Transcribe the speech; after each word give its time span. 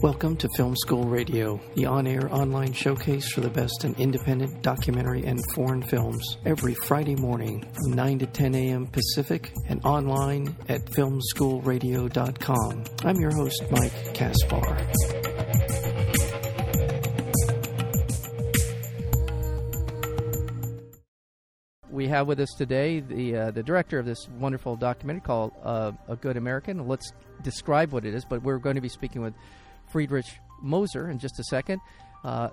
Welcome 0.00 0.36
to 0.36 0.48
Film 0.56 0.76
School 0.76 1.02
Radio, 1.02 1.60
the 1.74 1.86
on 1.86 2.06
air 2.06 2.32
online 2.32 2.72
showcase 2.72 3.32
for 3.32 3.40
the 3.40 3.50
best 3.50 3.84
in 3.84 3.96
independent 3.96 4.62
documentary 4.62 5.24
and 5.24 5.40
foreign 5.56 5.82
films, 5.82 6.36
every 6.46 6.74
Friday 6.74 7.16
morning 7.16 7.68
from 7.74 7.94
9 7.94 8.20
to 8.20 8.26
10 8.26 8.54
a.m. 8.54 8.86
Pacific 8.86 9.52
and 9.66 9.84
online 9.84 10.56
at 10.68 10.84
filmschoolradio.com. 10.84 12.84
I'm 13.04 13.16
your 13.16 13.34
host, 13.34 13.64
Mike 13.72 14.14
Kaspar. 14.14 14.86
We 21.90 22.06
have 22.06 22.28
with 22.28 22.38
us 22.38 22.54
today 22.56 23.00
the 23.00 23.36
uh, 23.36 23.50
the 23.50 23.64
director 23.64 23.98
of 23.98 24.06
this 24.06 24.28
wonderful 24.38 24.76
documentary 24.76 25.22
called 25.22 25.50
uh, 25.64 25.90
A 26.06 26.14
Good 26.14 26.36
American. 26.36 26.86
Let's 26.86 27.12
describe 27.42 27.92
what 27.92 28.04
it 28.04 28.14
is, 28.14 28.24
but 28.24 28.44
we're 28.44 28.58
going 28.58 28.76
to 28.76 28.80
be 28.80 28.88
speaking 28.88 29.22
with 29.22 29.34
Friedrich 29.90 30.26
Moser 30.62 31.08
in 31.10 31.18
just 31.18 31.38
a 31.38 31.44
second. 31.44 31.80
Uh, 32.24 32.48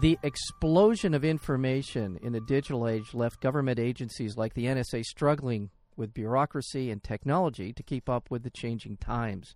the 0.00 0.18
explosion 0.22 1.14
of 1.14 1.24
information 1.24 2.18
in 2.22 2.32
the 2.32 2.40
digital 2.40 2.86
age 2.86 3.14
left 3.14 3.40
government 3.40 3.78
agencies 3.78 4.36
like 4.36 4.54
the 4.54 4.66
NSA 4.66 5.04
struggling 5.04 5.70
with 5.96 6.14
bureaucracy 6.14 6.90
and 6.90 7.02
technology 7.02 7.72
to 7.72 7.82
keep 7.82 8.08
up 8.08 8.30
with 8.30 8.42
the 8.42 8.50
changing 8.50 8.96
times. 8.96 9.54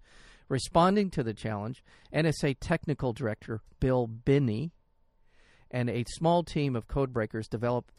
Responding 0.48 1.10
to 1.10 1.22
the 1.22 1.34
challenge, 1.34 1.84
NSA 2.12 2.56
technical 2.60 3.12
director 3.12 3.60
Bill 3.80 4.06
Binney 4.06 4.72
and 5.70 5.88
a 5.88 6.04
small 6.08 6.42
team 6.42 6.76
of 6.76 6.88
codebreakers 6.88 7.48
developed 7.48 7.92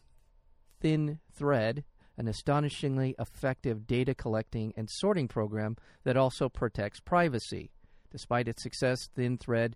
Thin 0.80 1.20
Thread, 1.34 1.84
an 2.18 2.28
astonishingly 2.28 3.16
effective 3.18 3.88
data 3.88 4.14
collecting 4.14 4.74
and 4.78 4.90
sorting 4.90 5.28
program 5.28 5.78
that 6.04 6.18
also 6.18 6.50
protects 6.50 7.00
privacy. 7.00 7.72
Despite 8.14 8.48
its 8.48 8.64
success, 8.64 9.10
Thin 9.16 9.38
Thread 9.38 9.76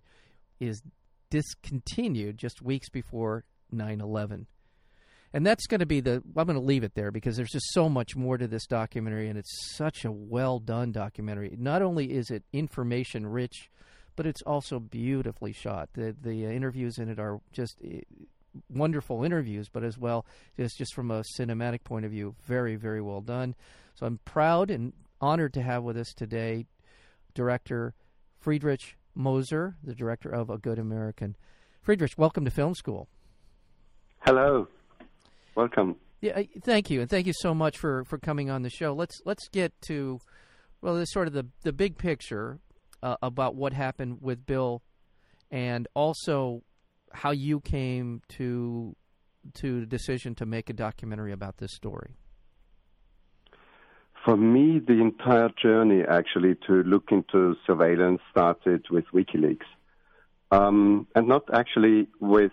is 0.60 0.80
discontinued 1.28 2.38
just 2.38 2.62
weeks 2.62 2.88
before 2.88 3.44
9 3.70 4.00
11. 4.00 4.46
And 5.34 5.46
that's 5.46 5.66
going 5.66 5.80
to 5.80 5.86
be 5.86 6.00
the. 6.00 6.22
I'm 6.36 6.46
going 6.46 6.54
to 6.54 6.60
leave 6.60 6.84
it 6.84 6.94
there 6.94 7.10
because 7.10 7.36
there's 7.36 7.50
just 7.50 7.72
so 7.72 7.88
much 7.88 8.16
more 8.16 8.38
to 8.38 8.46
this 8.46 8.66
documentary, 8.66 9.28
and 9.28 9.38
it's 9.38 9.74
such 9.74 10.06
a 10.06 10.12
well 10.12 10.58
done 10.58 10.90
documentary. 10.90 11.54
Not 11.58 11.82
only 11.82 12.12
is 12.12 12.30
it 12.30 12.44
information 12.52 13.26
rich, 13.26 13.70
but 14.16 14.24
it's 14.24 14.40
also 14.42 14.80
beautifully 14.80 15.52
shot. 15.52 15.90
The 15.92 16.16
the 16.18 16.46
interviews 16.46 16.96
in 16.96 17.10
it 17.10 17.18
are 17.18 17.40
just 17.52 17.76
eh, 17.84 18.00
wonderful 18.70 19.22
interviews, 19.22 19.68
but 19.70 19.84
as 19.84 19.98
well 19.98 20.24
just 20.56 20.78
just 20.78 20.94
from 20.94 21.10
a 21.10 21.22
cinematic 21.38 21.84
point 21.84 22.06
of 22.06 22.10
view, 22.10 22.34
very 22.46 22.76
very 22.76 23.02
well 23.02 23.20
done. 23.20 23.54
So 23.96 24.06
I'm 24.06 24.20
proud 24.24 24.70
and 24.70 24.94
honored 25.20 25.52
to 25.54 25.62
have 25.62 25.82
with 25.82 25.98
us 25.98 26.14
today 26.16 26.64
director 27.34 27.92
Friedrich 28.48 28.96
Moser, 29.14 29.76
the 29.84 29.94
director 29.94 30.30
of 30.30 30.48
A 30.48 30.56
Good 30.56 30.78
American. 30.78 31.36
Friedrich, 31.82 32.12
welcome 32.16 32.46
to 32.46 32.50
Film 32.50 32.74
School. 32.74 33.06
Hello, 34.20 34.66
welcome. 35.54 35.96
Yeah, 36.22 36.40
thank 36.62 36.88
you, 36.88 37.02
and 37.02 37.10
thank 37.10 37.26
you 37.26 37.34
so 37.34 37.52
much 37.52 37.76
for, 37.76 38.06
for 38.06 38.16
coming 38.16 38.48
on 38.48 38.62
the 38.62 38.70
show. 38.70 38.94
Let's 38.94 39.20
let's 39.26 39.48
get 39.48 39.74
to 39.88 40.18
well, 40.80 40.94
this 40.94 41.12
sort 41.12 41.26
of 41.26 41.34
the 41.34 41.44
the 41.60 41.74
big 41.74 41.98
picture 41.98 42.58
uh, 43.02 43.16
about 43.20 43.54
what 43.54 43.74
happened 43.74 44.22
with 44.22 44.46
Bill, 44.46 44.82
and 45.50 45.86
also 45.92 46.62
how 47.12 47.32
you 47.32 47.60
came 47.60 48.22
to 48.38 48.96
to 49.56 49.80
the 49.80 49.86
decision 49.86 50.34
to 50.36 50.46
make 50.46 50.70
a 50.70 50.72
documentary 50.72 51.32
about 51.32 51.58
this 51.58 51.74
story. 51.74 52.16
For 54.28 54.36
me, 54.36 54.78
the 54.78 55.00
entire 55.00 55.48
journey 55.48 56.02
actually 56.06 56.54
to 56.66 56.82
look 56.82 57.12
into 57.12 57.56
surveillance 57.66 58.20
started 58.30 58.84
with 58.90 59.06
WikiLeaks, 59.14 59.64
um, 60.50 61.06
and 61.14 61.28
not 61.28 61.44
actually 61.50 62.08
with 62.20 62.52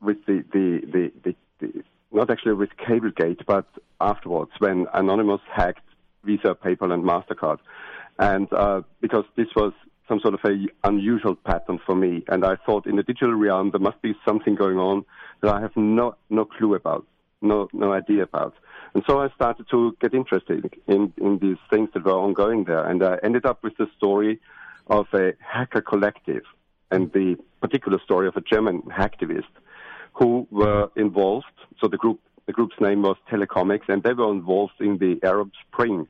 with 0.00 0.18
the 0.26 0.44
the, 0.52 1.10
the, 1.24 1.34
the, 1.58 1.82
not 2.12 2.30
actually 2.30 2.52
with 2.52 2.70
Cablegate, 2.76 3.44
but 3.44 3.66
afterwards 4.00 4.52
when 4.60 4.86
Anonymous 4.94 5.40
hacked 5.52 5.82
Visa, 6.22 6.54
PayPal, 6.54 6.92
and 6.92 7.02
Mastercard, 7.02 7.58
and 8.20 8.46
uh, 8.52 8.82
because 9.00 9.24
this 9.36 9.48
was 9.56 9.72
some 10.06 10.20
sort 10.20 10.34
of 10.34 10.40
a 10.44 10.68
unusual 10.84 11.34
pattern 11.34 11.80
for 11.84 11.96
me, 11.96 12.22
and 12.28 12.44
I 12.44 12.54
thought 12.54 12.86
in 12.86 12.94
the 12.94 13.02
digital 13.02 13.34
realm 13.34 13.72
there 13.72 13.80
must 13.80 14.00
be 14.00 14.14
something 14.24 14.54
going 14.54 14.78
on 14.78 15.04
that 15.42 15.52
I 15.52 15.60
have 15.60 15.76
no 15.76 16.14
no 16.30 16.44
clue 16.44 16.76
about, 16.76 17.04
no 17.42 17.68
no 17.72 17.92
idea 17.92 18.22
about. 18.22 18.54
And 18.96 19.04
so 19.06 19.20
I 19.20 19.28
started 19.34 19.66
to 19.72 19.94
get 20.00 20.14
interested 20.14 20.72
in, 20.86 21.12
in 21.18 21.38
these 21.38 21.58
things 21.68 21.90
that 21.92 22.02
were 22.02 22.12
ongoing 22.12 22.64
there. 22.64 22.82
And 22.82 23.04
I 23.04 23.18
ended 23.22 23.44
up 23.44 23.62
with 23.62 23.76
the 23.76 23.88
story 23.94 24.40
of 24.86 25.06
a 25.12 25.34
hacker 25.38 25.82
collective 25.82 26.44
and 26.90 27.12
the 27.12 27.36
particular 27.60 27.98
story 28.02 28.26
of 28.26 28.38
a 28.38 28.40
German 28.40 28.80
hacktivist 28.84 29.52
who 30.14 30.48
were 30.50 30.88
involved. 30.96 31.44
So 31.78 31.88
the 31.88 31.98
group, 31.98 32.20
the 32.46 32.54
group's 32.54 32.76
name 32.80 33.02
was 33.02 33.18
Telecomix, 33.30 33.80
and 33.88 34.02
they 34.02 34.14
were 34.14 34.32
involved 34.32 34.80
in 34.80 34.96
the 34.96 35.20
Arab 35.22 35.50
Spring 35.66 36.08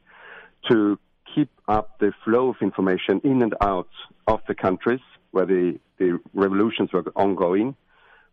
to 0.70 0.96
keep 1.34 1.50
up 1.66 1.98
the 1.98 2.12
flow 2.24 2.50
of 2.50 2.56
information 2.60 3.20
in 3.24 3.42
and 3.42 3.56
out 3.60 3.90
of 4.28 4.42
the 4.46 4.54
countries 4.54 5.00
where 5.32 5.44
the, 5.44 5.80
the 5.98 6.20
revolutions 6.34 6.92
were 6.92 7.02
ongoing 7.16 7.74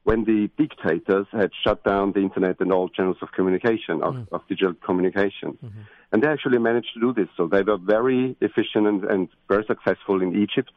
when 0.03 0.25
the 0.25 0.50
dictators 0.58 1.28
had 1.31 1.52
shut 1.64 1.84
down 1.84 2.12
the 2.12 2.19
internet 2.19 2.59
and 2.59 2.74
all 2.74 2.90
channels 2.90 3.18
of 3.22 3.31
communication, 3.31 4.03
of, 4.03 4.16
mm. 4.16 4.28
of 4.34 4.41
digital 4.50 4.74
communication. 4.74 5.58
Mm-hmm. 5.64 5.81
And 6.12 6.22
they 6.22 6.28
actually 6.28 6.58
managed 6.58 6.90
to 6.96 7.00
do 7.00 7.14
this. 7.14 7.30
So 7.38 7.47
they 7.47 7.62
were 7.62 7.78
very 7.78 8.36
efficient 8.42 8.86
and, 8.86 9.03
and 9.06 9.30
very 9.47 9.63
successful 9.66 10.22
in 10.22 10.36
Egypt. 10.36 10.74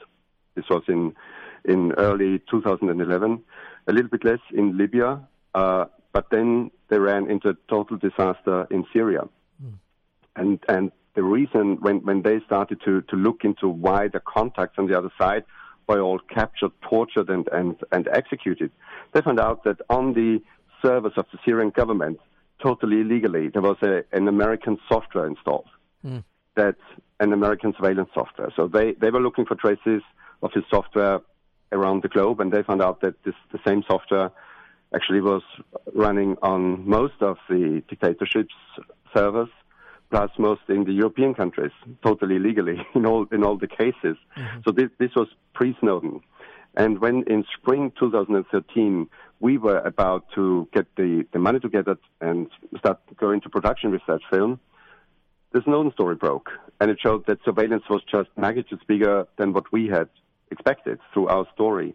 This 0.54 0.65
was 0.70 0.84
in, 0.86 1.15
in 1.65 1.92
early 1.98 2.41
2011. 2.50 3.42
A 3.88 3.92
little 3.92 4.09
bit 4.09 4.25
less 4.25 4.38
in 4.53 4.78
Libya. 4.78 5.20
Uh, 5.54 5.86
but 6.12 6.31
then 6.31 6.70
they 6.88 6.98
ran 6.98 7.28
into 7.28 7.48
a 7.48 7.54
total 7.69 7.97
disaster 7.97 8.66
in 8.70 8.86
Syria. 8.92 9.22
Mm. 9.62 9.72
And, 10.36 10.59
and 10.69 10.92
the 11.16 11.25
reason 11.25 11.78
when, 11.81 11.97
when 12.04 12.22
they 12.22 12.38
started 12.47 12.81
to, 12.84 13.03
to 13.03 13.16
look 13.16 13.41
into 13.42 13.69
why 13.69 14.06
the 14.06 14.20
contacts 14.20 14.78
on 14.78 14.86
the 14.86 14.97
other 14.97 15.10
side 15.19 15.44
were 15.88 16.00
all 16.00 16.19
captured, 16.19 16.72
tortured, 16.82 17.28
and, 17.30 17.48
and, 17.52 17.76
and 17.92 18.08
executed, 18.08 18.70
they 19.12 19.20
found 19.20 19.41
out 19.41 19.64
that 19.64 19.80
on 19.88 20.14
the 20.14 20.42
servers 20.82 21.12
of 21.16 21.26
the 21.32 21.38
Syrian 21.44 21.70
government, 21.70 22.20
totally 22.62 23.00
illegally, 23.00 23.48
there 23.48 23.62
was 23.62 23.76
a, 23.82 24.02
an 24.12 24.28
American 24.28 24.78
software 24.88 25.26
installed. 25.26 25.69
Mm. 26.04 26.24
That's 26.54 26.80
an 27.20 27.32
American 27.32 27.74
surveillance 27.76 28.10
software. 28.14 28.52
So 28.56 28.66
they, 28.69 28.92
they 28.92 29.10
were 29.10 29.20
looking 29.20 29.47
for 29.47 29.54
traces 29.54 30.02
of 30.42 30.50
this 30.54 30.64
software 30.70 31.20
around 31.72 32.03
the 32.03 32.08
globe, 32.08 32.41
and 32.41 32.53
they 32.53 32.62
found 32.62 32.82
out 32.82 33.00
that 33.03 33.22
this, 33.24 33.34
the 33.53 33.58
same 33.66 33.82
software 33.88 34.30
actually 34.94 35.20
was 35.20 35.42
running 35.94 36.36
on 36.42 36.88
most 36.88 37.20
of 37.20 37.36
the 37.48 37.82
dictatorships' 37.88 38.54
servers, 39.14 39.48
plus 40.10 40.30
most 40.38 40.62
in 40.68 40.84
the 40.84 40.92
European 40.92 41.34
countries, 41.34 41.72
totally 42.02 42.38
legally 42.38 42.80
in 42.94 43.06
all 43.06 43.26
in 43.32 43.42
all 43.44 43.56
the 43.56 43.68
cases. 43.68 44.16
Mm-hmm. 44.36 44.60
So 44.64 44.72
this 44.72 44.90
this 44.98 45.14
was 45.14 45.28
pre-Snowden. 45.54 46.20
And 46.76 46.98
when 47.00 47.24
in 47.26 47.44
spring 47.56 47.90
2013 47.98 49.08
we 49.40 49.58
were 49.58 49.78
about 49.78 50.24
to 50.34 50.68
get 50.72 50.86
the, 50.96 51.26
the 51.32 51.38
money 51.38 51.60
together 51.60 51.98
and 52.20 52.48
start 52.78 53.00
going 53.16 53.40
to 53.42 53.50
production 53.50 53.90
with 53.90 54.02
that 54.08 54.20
film, 54.30 54.58
the 55.52 55.62
Snowden 55.62 55.92
story 55.92 56.14
broke. 56.14 56.50
And 56.80 56.90
it 56.90 56.98
showed 57.00 57.26
that 57.26 57.38
surveillance 57.44 57.84
was 57.88 58.02
just 58.10 58.28
magnitudes 58.36 58.82
bigger 58.86 59.26
than 59.38 59.52
what 59.52 59.72
we 59.72 59.88
had 59.88 60.08
expected 60.50 60.98
through 61.12 61.28
our 61.28 61.46
story. 61.54 61.94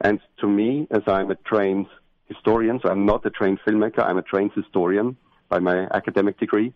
And 0.00 0.20
to 0.40 0.48
me, 0.48 0.86
as 0.90 1.02
I'm 1.06 1.30
a 1.30 1.34
trained 1.34 1.86
historian, 2.26 2.80
so 2.82 2.90
I'm 2.90 3.06
not 3.06 3.24
a 3.26 3.30
trained 3.30 3.60
filmmaker, 3.66 4.00
I'm 4.00 4.18
a 4.18 4.22
trained 4.22 4.52
historian 4.54 5.16
by 5.48 5.58
my 5.58 5.86
academic 5.92 6.38
degree, 6.38 6.72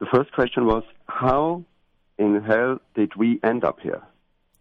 the 0.00 0.06
first 0.06 0.32
question 0.32 0.66
was, 0.66 0.82
how 1.06 1.64
in 2.18 2.42
hell 2.42 2.80
did 2.94 3.16
we 3.16 3.40
end 3.42 3.64
up 3.64 3.80
here? 3.80 4.02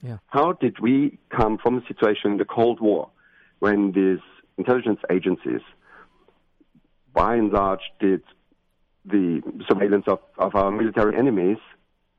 Yeah. 0.02 0.18
How 0.28 0.54
did 0.54 0.80
we 0.80 1.18
come 1.30 1.58
from 1.58 1.78
a 1.78 1.86
situation 1.88 2.32
in 2.32 2.38
the 2.38 2.46
Cold 2.46 2.80
War 2.80 3.10
when 3.60 3.92
these 3.92 4.20
intelligence 4.58 5.00
agencies, 5.12 5.62
by 7.14 7.36
and 7.36 7.52
large, 7.52 7.82
did 8.00 8.22
the 9.06 9.42
surveillance 9.68 10.06
of, 10.08 10.20
of 10.38 10.56
our 10.56 10.72
military 10.72 11.18
enemies? 11.18 11.58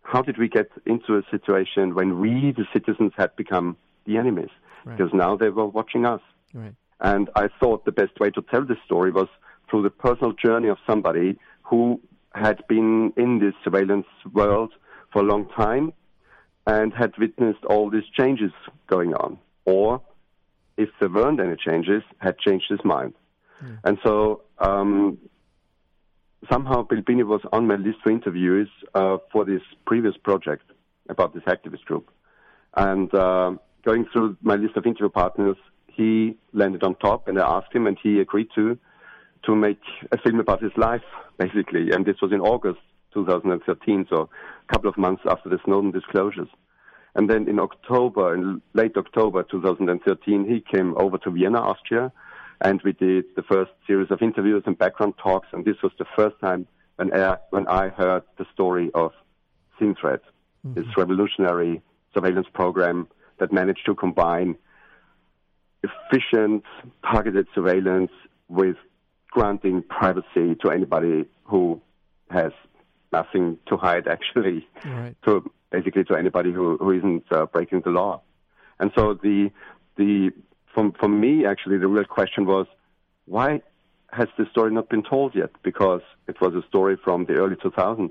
How 0.02 0.22
did 0.22 0.38
we 0.38 0.48
get 0.48 0.70
into 0.86 1.16
a 1.16 1.22
situation 1.30 1.94
when 1.94 2.20
we, 2.20 2.52
the 2.52 2.66
citizens, 2.72 3.12
had 3.16 3.34
become 3.36 3.76
the 4.06 4.16
enemies? 4.16 4.50
Right. 4.84 4.96
Because 4.96 5.12
now 5.12 5.36
they 5.36 5.50
were 5.50 5.66
watching 5.66 6.06
us. 6.06 6.20
Right. 6.52 6.74
And 7.00 7.30
I 7.36 7.48
thought 7.60 7.84
the 7.84 7.92
best 7.92 8.18
way 8.18 8.30
to 8.30 8.42
tell 8.42 8.64
this 8.64 8.78
story 8.84 9.12
was 9.12 9.28
through 9.70 9.82
the 9.82 9.90
personal 9.90 10.32
journey 10.32 10.68
of 10.68 10.78
somebody 10.86 11.38
who 11.62 12.00
had 12.38 12.66
been 12.68 13.12
in 13.16 13.38
this 13.38 13.54
surveillance 13.64 14.06
world 14.32 14.72
for 15.12 15.20
a 15.22 15.24
long 15.24 15.48
time 15.56 15.92
and 16.66 16.92
had 16.92 17.12
witnessed 17.18 17.64
all 17.64 17.90
these 17.90 18.08
changes 18.18 18.52
going 18.86 19.14
on. 19.14 19.38
Or, 19.64 20.00
if 20.76 20.90
there 21.00 21.08
weren't 21.08 21.40
any 21.40 21.56
changes, 21.56 22.02
had 22.18 22.38
changed 22.38 22.66
his 22.68 22.84
mind. 22.84 23.14
Mm. 23.62 23.78
And 23.84 23.98
so, 24.04 24.42
um, 24.58 25.18
somehow 26.50 26.82
Bill 26.82 27.02
was 27.24 27.40
on 27.52 27.66
my 27.66 27.76
list 27.76 27.98
for 28.02 28.10
interviews 28.10 28.68
uh, 28.94 29.18
for 29.32 29.44
this 29.44 29.62
previous 29.86 30.16
project 30.16 30.64
about 31.08 31.34
this 31.34 31.42
activist 31.44 31.84
group. 31.84 32.10
And 32.76 33.12
uh, 33.14 33.52
going 33.84 34.06
through 34.12 34.36
my 34.42 34.54
list 34.54 34.76
of 34.76 34.86
interview 34.86 35.08
partners, 35.08 35.56
he 35.88 36.36
landed 36.52 36.82
on 36.84 36.94
top, 36.96 37.26
and 37.26 37.38
I 37.40 37.56
asked 37.56 37.74
him, 37.74 37.86
and 37.86 37.98
he 38.00 38.20
agreed 38.20 38.48
to 38.54 38.78
to 39.44 39.54
make 39.54 39.80
a 40.12 40.18
film 40.18 40.40
about 40.40 40.62
his 40.62 40.72
life, 40.76 41.02
basically. 41.38 41.90
And 41.90 42.04
this 42.04 42.16
was 42.20 42.32
in 42.32 42.40
August 42.40 42.80
2013, 43.14 44.06
so 44.10 44.28
a 44.68 44.72
couple 44.72 44.88
of 44.88 44.98
months 44.98 45.22
after 45.28 45.48
the 45.48 45.58
Snowden 45.64 45.90
disclosures. 45.90 46.48
And 47.14 47.28
then 47.28 47.48
in 47.48 47.58
October, 47.58 48.34
in 48.34 48.62
late 48.74 48.96
October 48.96 49.42
2013, 49.42 50.46
he 50.46 50.60
came 50.60 50.94
over 50.96 51.18
to 51.18 51.30
Vienna, 51.30 51.60
Austria, 51.60 52.12
and 52.60 52.80
we 52.84 52.92
did 52.92 53.24
the 53.36 53.42
first 53.42 53.70
series 53.86 54.10
of 54.10 54.20
interviews 54.20 54.62
and 54.66 54.76
background 54.76 55.14
talks. 55.22 55.48
And 55.52 55.64
this 55.64 55.76
was 55.82 55.92
the 55.98 56.04
first 56.16 56.36
time 56.40 56.66
when 56.96 57.12
I, 57.14 57.36
when 57.50 57.66
I 57.68 57.88
heard 57.88 58.22
the 58.36 58.46
story 58.52 58.90
of 58.94 59.12
Thin 59.78 59.94
Thread, 60.00 60.20
mm-hmm. 60.66 60.74
this 60.74 60.96
revolutionary 60.96 61.80
surveillance 62.12 62.48
program 62.52 63.08
that 63.38 63.52
managed 63.52 63.86
to 63.86 63.94
combine 63.94 64.56
efficient, 65.82 66.64
targeted 67.04 67.46
surveillance 67.54 68.10
with 68.48 68.76
granting 69.30 69.82
privacy 69.82 70.54
to 70.62 70.70
anybody 70.70 71.26
who 71.44 71.80
has 72.30 72.52
nothing 73.12 73.58
to 73.66 73.76
hide, 73.76 74.08
actually, 74.16 74.66
right. 74.84 75.14
to 75.24 75.50
basically 75.70 76.04
to 76.04 76.14
anybody 76.14 76.52
who, 76.52 76.76
who 76.78 76.92
isn't 76.92 77.24
uh, 77.30 77.46
breaking 77.46 77.82
the 77.82 77.90
law. 77.90 78.20
And 78.80 78.90
so 78.96 79.14
the 79.14 79.50
the 79.96 80.30
for, 80.74 80.92
for 80.98 81.08
me, 81.08 81.44
actually, 81.44 81.78
the 81.78 81.88
real 81.88 82.04
question 82.04 82.46
was 82.46 82.66
why 83.26 83.62
has 84.12 84.28
this 84.38 84.48
story 84.50 84.72
not 84.72 84.88
been 84.88 85.02
told 85.02 85.34
yet? 85.34 85.50
Because 85.62 86.00
it 86.26 86.40
was 86.40 86.54
a 86.54 86.66
story 86.66 86.96
from 87.02 87.26
the 87.26 87.34
early 87.34 87.56
2000s, 87.56 88.10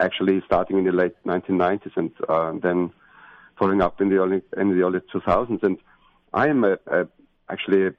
actually 0.00 0.42
starting 0.44 0.78
in 0.78 0.84
the 0.84 0.92
late 0.92 1.14
1990s 1.24 1.96
and 1.96 2.10
uh, 2.28 2.52
then 2.62 2.92
following 3.58 3.80
up 3.80 4.00
in 4.00 4.10
the 4.10 4.16
early 4.16 4.42
in 4.56 4.76
the 4.76 4.84
early 4.84 5.00
2000s. 5.00 5.62
And 5.62 5.78
I 6.32 6.48
am 6.48 6.64
a, 6.64 6.78
a 6.88 7.06
actually 7.50 7.86
a, 7.86 7.92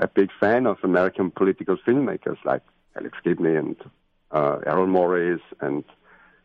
a, 0.00 0.08
big 0.08 0.30
fan 0.40 0.66
of 0.66 0.78
American 0.82 1.30
political 1.30 1.76
filmmakers 1.86 2.36
like 2.44 2.62
Alex 2.96 3.18
Gibney 3.24 3.56
and 3.56 3.76
uh, 4.30 4.58
Errol 4.66 4.86
Morris 4.86 5.40
and 5.60 5.84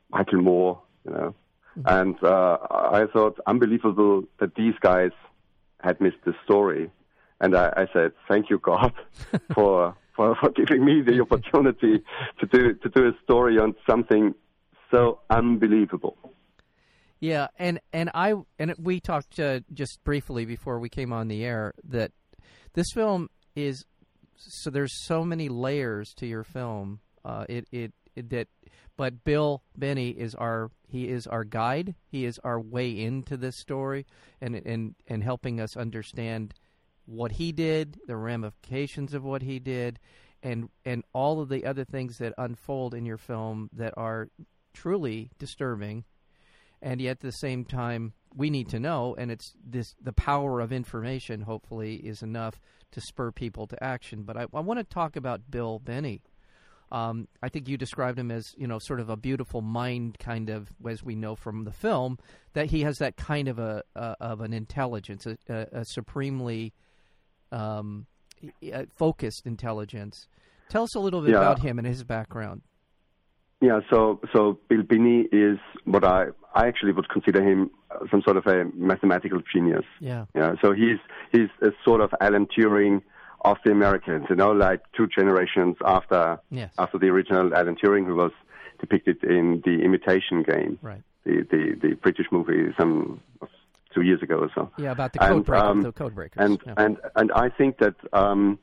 Michael 0.09 0.41
Moore, 0.41 0.81
you 1.05 1.11
know. 1.11 1.35
Mm-hmm. 1.77 1.87
And 1.87 2.23
uh, 2.23 2.57
I 2.69 3.05
thought 3.11 3.39
unbelievable 3.47 4.23
that 4.39 4.55
these 4.55 4.75
guys 4.79 5.11
had 5.81 5.99
missed 5.99 6.23
this 6.25 6.35
story. 6.43 6.89
And 7.41 7.55
I, 7.55 7.73
I 7.75 7.87
said, 7.93 8.13
thank 8.27 8.49
you, 8.49 8.59
God, 8.59 8.93
for, 9.53 9.95
for, 10.15 10.35
for 10.35 10.49
giving 10.49 10.85
me 10.85 11.01
the 11.01 11.19
opportunity 11.29 12.03
to 12.39 12.45
do, 12.45 12.73
to 12.73 12.89
do 12.89 13.07
a 13.07 13.11
story 13.23 13.59
on 13.59 13.75
something 13.87 14.33
so 14.91 15.19
unbelievable. 15.29 16.17
Yeah, 17.19 17.47
and 17.57 17.79
and 17.93 18.11
I 18.13 18.35
and 18.59 18.75
we 18.77 18.99
talked 18.99 19.39
uh, 19.39 19.61
just 19.73 20.03
briefly 20.03 20.45
before 20.45 20.79
we 20.79 20.89
came 20.89 21.13
on 21.13 21.27
the 21.27 21.43
air 21.43 21.73
that 21.85 22.11
this 22.73 22.87
film 22.93 23.29
is 23.55 23.85
so 24.37 24.69
there's 24.69 25.05
so 25.05 25.23
many 25.23 25.49
layers 25.49 26.13
to 26.15 26.25
your 26.25 26.43
film. 26.43 26.99
Uh, 27.23 27.45
it, 27.49 27.67
it, 27.71 27.93
it 28.15 28.29
that, 28.29 28.47
but 28.97 29.23
Bill 29.23 29.63
Binney 29.77 30.09
is 30.09 30.35
our 30.35 30.71
he 30.87 31.09
is 31.09 31.27
our 31.27 31.43
guide. 31.43 31.95
He 32.07 32.25
is 32.25 32.39
our 32.43 32.59
way 32.59 32.91
into 32.99 33.37
this 33.37 33.57
story 33.59 34.05
and 34.41 34.55
and 34.55 34.95
and 35.07 35.23
helping 35.23 35.59
us 35.59 35.75
understand 35.75 36.53
what 37.05 37.33
he 37.33 37.51
did, 37.51 37.99
the 38.07 38.17
ramifications 38.17 39.13
of 39.13 39.23
what 39.23 39.41
he 39.41 39.59
did, 39.59 39.99
and 40.43 40.69
and 40.83 41.03
all 41.13 41.41
of 41.41 41.49
the 41.49 41.65
other 41.65 41.85
things 41.85 42.17
that 42.17 42.33
unfold 42.37 42.93
in 42.93 43.05
your 43.05 43.17
film 43.17 43.69
that 43.73 43.93
are 43.97 44.29
truly 44.73 45.31
disturbing, 45.39 46.03
and 46.81 47.01
yet 47.01 47.11
at 47.11 47.19
the 47.21 47.31
same 47.31 47.65
time 47.65 48.13
we 48.35 48.49
need 48.49 48.69
to 48.69 48.79
know, 48.79 49.15
and 49.17 49.31
it's 49.31 49.53
this 49.65 49.95
the 50.01 50.13
power 50.13 50.59
of 50.59 50.71
information. 50.71 51.41
Hopefully, 51.41 51.95
is 51.95 52.21
enough 52.21 52.59
to 52.91 53.01
spur 53.01 53.31
people 53.31 53.67
to 53.67 53.83
action. 53.83 54.23
But 54.23 54.37
I, 54.37 54.45
I 54.53 54.59
want 54.59 54.79
to 54.79 54.83
talk 54.83 55.15
about 55.15 55.49
Bill 55.49 55.79
Binney 55.79 56.21
Um, 56.91 57.27
I 57.41 57.49
think 57.49 57.67
you 57.67 57.77
described 57.77 58.19
him 58.19 58.31
as 58.31 58.53
you 58.57 58.67
know 58.67 58.79
sort 58.79 58.99
of 58.99 59.09
a 59.09 59.17
beautiful 59.17 59.61
mind, 59.61 60.17
kind 60.19 60.49
of 60.49 60.69
as 60.87 61.03
we 61.03 61.15
know 61.15 61.35
from 61.35 61.63
the 61.63 61.71
film 61.71 62.17
that 62.53 62.67
he 62.67 62.81
has 62.83 62.97
that 62.97 63.17
kind 63.17 63.47
of 63.47 63.57
a 63.59 63.83
uh, 63.95 64.15
of 64.19 64.41
an 64.41 64.53
intelligence, 64.53 65.25
a, 65.25 65.37
a, 65.49 65.79
a 65.81 65.85
supremely 65.85 66.73
um, 67.51 68.05
focused 68.95 69.45
intelligence. 69.45 70.27
Tell 70.69 70.83
us 70.83 70.95
a 70.95 70.99
little 70.99 71.21
bit 71.21 71.31
yeah. 71.31 71.37
about 71.37 71.59
him 71.59 71.79
and 71.79 71.87
his 71.87 72.03
background. 72.03 72.61
Yeah, 73.61 73.79
so 73.89 74.19
so 74.33 74.59
Bill 74.67 74.83
Binney 74.83 75.27
is 75.31 75.57
what 75.85 76.03
I 76.03 76.27
I 76.53 76.67
actually 76.67 76.93
would 76.93 77.09
consider 77.09 77.43
him 77.43 77.71
some 78.11 78.21
sort 78.21 78.37
of 78.37 78.45
a 78.47 78.65
mathematical 78.75 79.41
genius. 79.53 79.85
Yeah. 79.99 80.25
Yeah. 80.35 80.55
So 80.61 80.73
he's 80.73 80.99
he's 81.31 81.49
a 81.61 81.71
sort 81.83 82.01
of 82.01 82.13
Alan 82.21 82.47
Turing 82.47 83.01
of 83.41 83.57
the 83.63 83.71
Americans, 83.71 84.25
you 84.29 84.35
know, 84.35 84.51
like 84.51 84.81
two 84.95 85.07
generations 85.07 85.75
after 85.85 86.39
yes. 86.49 86.71
after 86.77 86.97
the 86.97 87.07
original 87.07 87.53
Alan 87.53 87.75
Turing, 87.75 88.05
who 88.05 88.15
was 88.15 88.31
depicted 88.79 89.23
in 89.23 89.61
the 89.65 89.83
Imitation 89.83 90.43
Game, 90.43 90.79
right? 90.81 91.01
The 91.23 91.45
the, 91.49 91.87
the 91.89 91.95
British 91.95 92.27
movie 92.31 92.73
some 92.77 93.21
two 93.93 94.01
years 94.01 94.21
ago 94.21 94.35
or 94.35 94.51
so. 94.53 94.71
Yeah, 94.77 94.91
about 94.91 95.13
the 95.13 95.19
code 95.19 95.31
and, 95.31 95.45
breakers, 95.45 95.69
um, 95.69 95.81
the 95.81 95.91
code 95.91 96.15
breakers. 96.15 96.43
And 96.43 96.59
yeah. 96.65 96.73
and 96.77 96.97
and 97.15 97.31
I 97.31 97.49
think 97.49 97.77
that 97.79 97.95
um, 98.13 98.59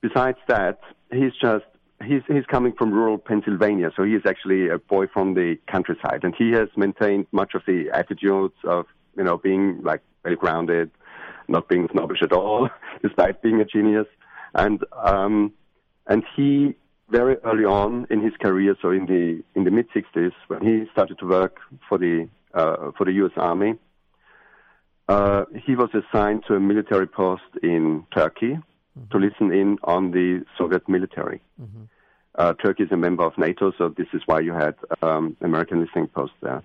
besides 0.00 0.38
that, 0.48 0.80
he's 1.12 1.32
just 1.40 1.64
he's 2.04 2.22
he's 2.28 2.46
coming 2.46 2.72
from 2.72 2.92
rural 2.92 3.18
Pennsylvania, 3.18 3.90
so 3.96 4.04
he 4.04 4.14
is 4.14 4.22
actually 4.26 4.68
a 4.68 4.78
boy 4.78 5.06
from 5.06 5.34
the 5.34 5.56
countryside, 5.66 6.20
and 6.22 6.34
he 6.36 6.52
has 6.52 6.68
maintained 6.76 7.26
much 7.32 7.54
of 7.54 7.62
the 7.66 7.90
attitudes 7.92 8.54
of 8.64 8.86
you 9.16 9.24
know 9.24 9.38
being 9.38 9.80
like 9.82 10.00
well 10.24 10.36
grounded, 10.36 10.90
not 11.48 11.68
being 11.68 11.88
snobbish 11.92 12.22
at 12.22 12.32
all, 12.32 12.68
despite 13.02 13.42
being 13.42 13.60
a 13.60 13.64
genius, 13.64 14.06
and 14.54 14.84
um, 15.02 15.52
and 16.06 16.24
he 16.36 16.74
very 17.10 17.36
early 17.44 17.64
on 17.64 18.06
in 18.10 18.22
his 18.22 18.34
career, 18.40 18.76
so 18.80 18.90
in 18.90 19.06
the 19.06 19.42
in 19.54 19.64
the 19.64 19.70
mid 19.70 19.88
'60s, 19.90 20.32
when 20.48 20.62
he 20.62 20.84
started 20.92 21.18
to 21.18 21.26
work 21.26 21.58
for 21.88 21.98
the 21.98 22.28
uh, 22.54 22.92
for 22.96 23.04
the 23.04 23.12
U.S. 23.12 23.32
Army, 23.36 23.74
uh, 25.08 25.44
he 25.64 25.74
was 25.74 25.90
assigned 25.94 26.44
to 26.46 26.54
a 26.54 26.60
military 26.60 27.06
post 27.06 27.42
in 27.62 28.04
Turkey 28.14 28.58
mm-hmm. 28.98 29.18
to 29.18 29.26
listen 29.26 29.52
in 29.52 29.78
on 29.84 30.10
the 30.10 30.44
Soviet 30.56 30.88
military. 30.88 31.40
Mm-hmm. 31.60 31.84
Uh, 32.34 32.52
Turkey 32.54 32.84
is 32.84 32.92
a 32.92 32.96
member 32.96 33.24
of 33.24 33.36
NATO, 33.36 33.72
so 33.76 33.88
this 33.88 34.06
is 34.12 34.22
why 34.26 34.40
you 34.40 34.52
had 34.52 34.74
um, 35.02 35.36
American 35.40 35.80
listening 35.80 36.06
posts 36.08 36.36
there. 36.40 36.62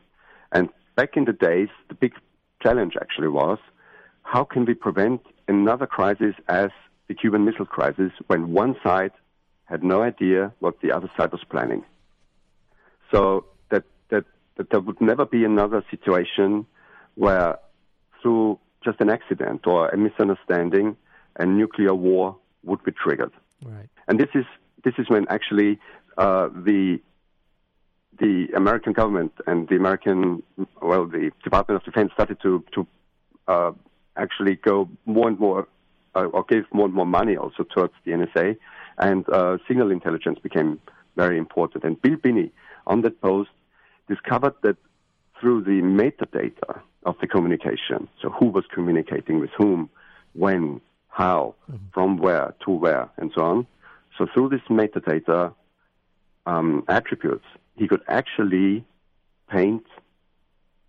And 0.51 0.69
back 0.95 1.17
in 1.17 1.25
the 1.25 1.33
days, 1.33 1.69
the 1.89 1.95
big 1.95 2.13
challenge 2.61 2.93
actually 2.99 3.29
was 3.29 3.57
how 4.23 4.43
can 4.43 4.65
we 4.65 4.73
prevent 4.73 5.21
another 5.47 5.85
crisis 5.85 6.35
as 6.47 6.69
the 7.07 7.13
Cuban 7.13 7.45
Missile 7.45 7.65
Crisis 7.65 8.11
when 8.27 8.53
one 8.53 8.75
side 8.83 9.11
had 9.65 9.83
no 9.83 10.01
idea 10.01 10.51
what 10.59 10.79
the 10.81 10.91
other 10.91 11.09
side 11.17 11.31
was 11.31 11.43
planning? 11.49 11.83
So 13.11 13.45
that, 13.69 13.83
that, 14.09 14.25
that 14.57 14.69
there 14.69 14.79
would 14.79 15.01
never 15.01 15.25
be 15.25 15.43
another 15.43 15.83
situation 15.91 16.65
where 17.15 17.57
through 18.21 18.59
just 18.83 18.99
an 19.01 19.09
accident 19.09 19.67
or 19.67 19.89
a 19.89 19.97
misunderstanding, 19.97 20.97
a 21.37 21.45
nuclear 21.45 21.93
war 21.93 22.37
would 22.63 22.83
be 22.83 22.91
triggered. 22.91 23.31
Right. 23.63 23.89
And 24.07 24.19
this 24.19 24.29
is 24.33 24.45
this 24.83 24.93
is 24.97 25.09
when 25.09 25.25
actually 25.29 25.79
uh, 26.17 26.49
the 26.49 26.99
the 28.19 28.47
American 28.55 28.93
government 28.93 29.33
and 29.47 29.67
the 29.69 29.75
American 29.75 30.43
well 30.81 31.05
the 31.05 31.31
Department 31.43 31.81
of 31.81 31.85
Defense 31.85 32.11
started 32.13 32.39
to 32.41 32.63
to 32.73 32.87
uh, 33.47 33.71
actually 34.15 34.55
go 34.55 34.89
more 35.05 35.27
and 35.27 35.39
more 35.39 35.67
uh, 36.15 36.25
or 36.25 36.43
give 36.43 36.65
more 36.71 36.85
and 36.85 36.93
more 36.93 37.05
money 37.05 37.35
also 37.35 37.63
towards 37.63 37.93
the 38.05 38.11
NSA, 38.11 38.57
and 38.97 39.27
uh, 39.29 39.57
signal 39.67 39.91
intelligence 39.91 40.39
became 40.39 40.79
very 41.15 41.37
important. 41.37 41.83
And 41.83 42.01
Bill 42.01 42.17
Binney 42.17 42.51
on 42.87 43.01
that 43.01 43.21
post 43.21 43.49
discovered 44.07 44.53
that 44.63 44.77
through 45.39 45.63
the 45.63 45.81
metadata 45.81 46.81
of 47.05 47.15
the 47.19 47.27
communication, 47.27 48.07
so 48.21 48.29
who 48.29 48.47
was 48.47 48.63
communicating 48.73 49.39
with 49.39 49.49
whom, 49.57 49.89
when, 50.33 50.81
how, 51.13 51.55
mm-hmm. 51.71 51.85
from 51.93 52.17
where 52.17 52.55
to 52.65 52.71
where, 52.71 53.09
and 53.17 53.31
so 53.35 53.41
on. 53.43 53.67
So 54.17 54.25
through 54.33 54.49
this 54.49 54.61
metadata 54.69 55.53
um, 56.45 56.83
attributes, 56.87 57.45
he 57.75 57.87
could 57.87 58.01
actually 58.07 58.83
paint 59.49 59.85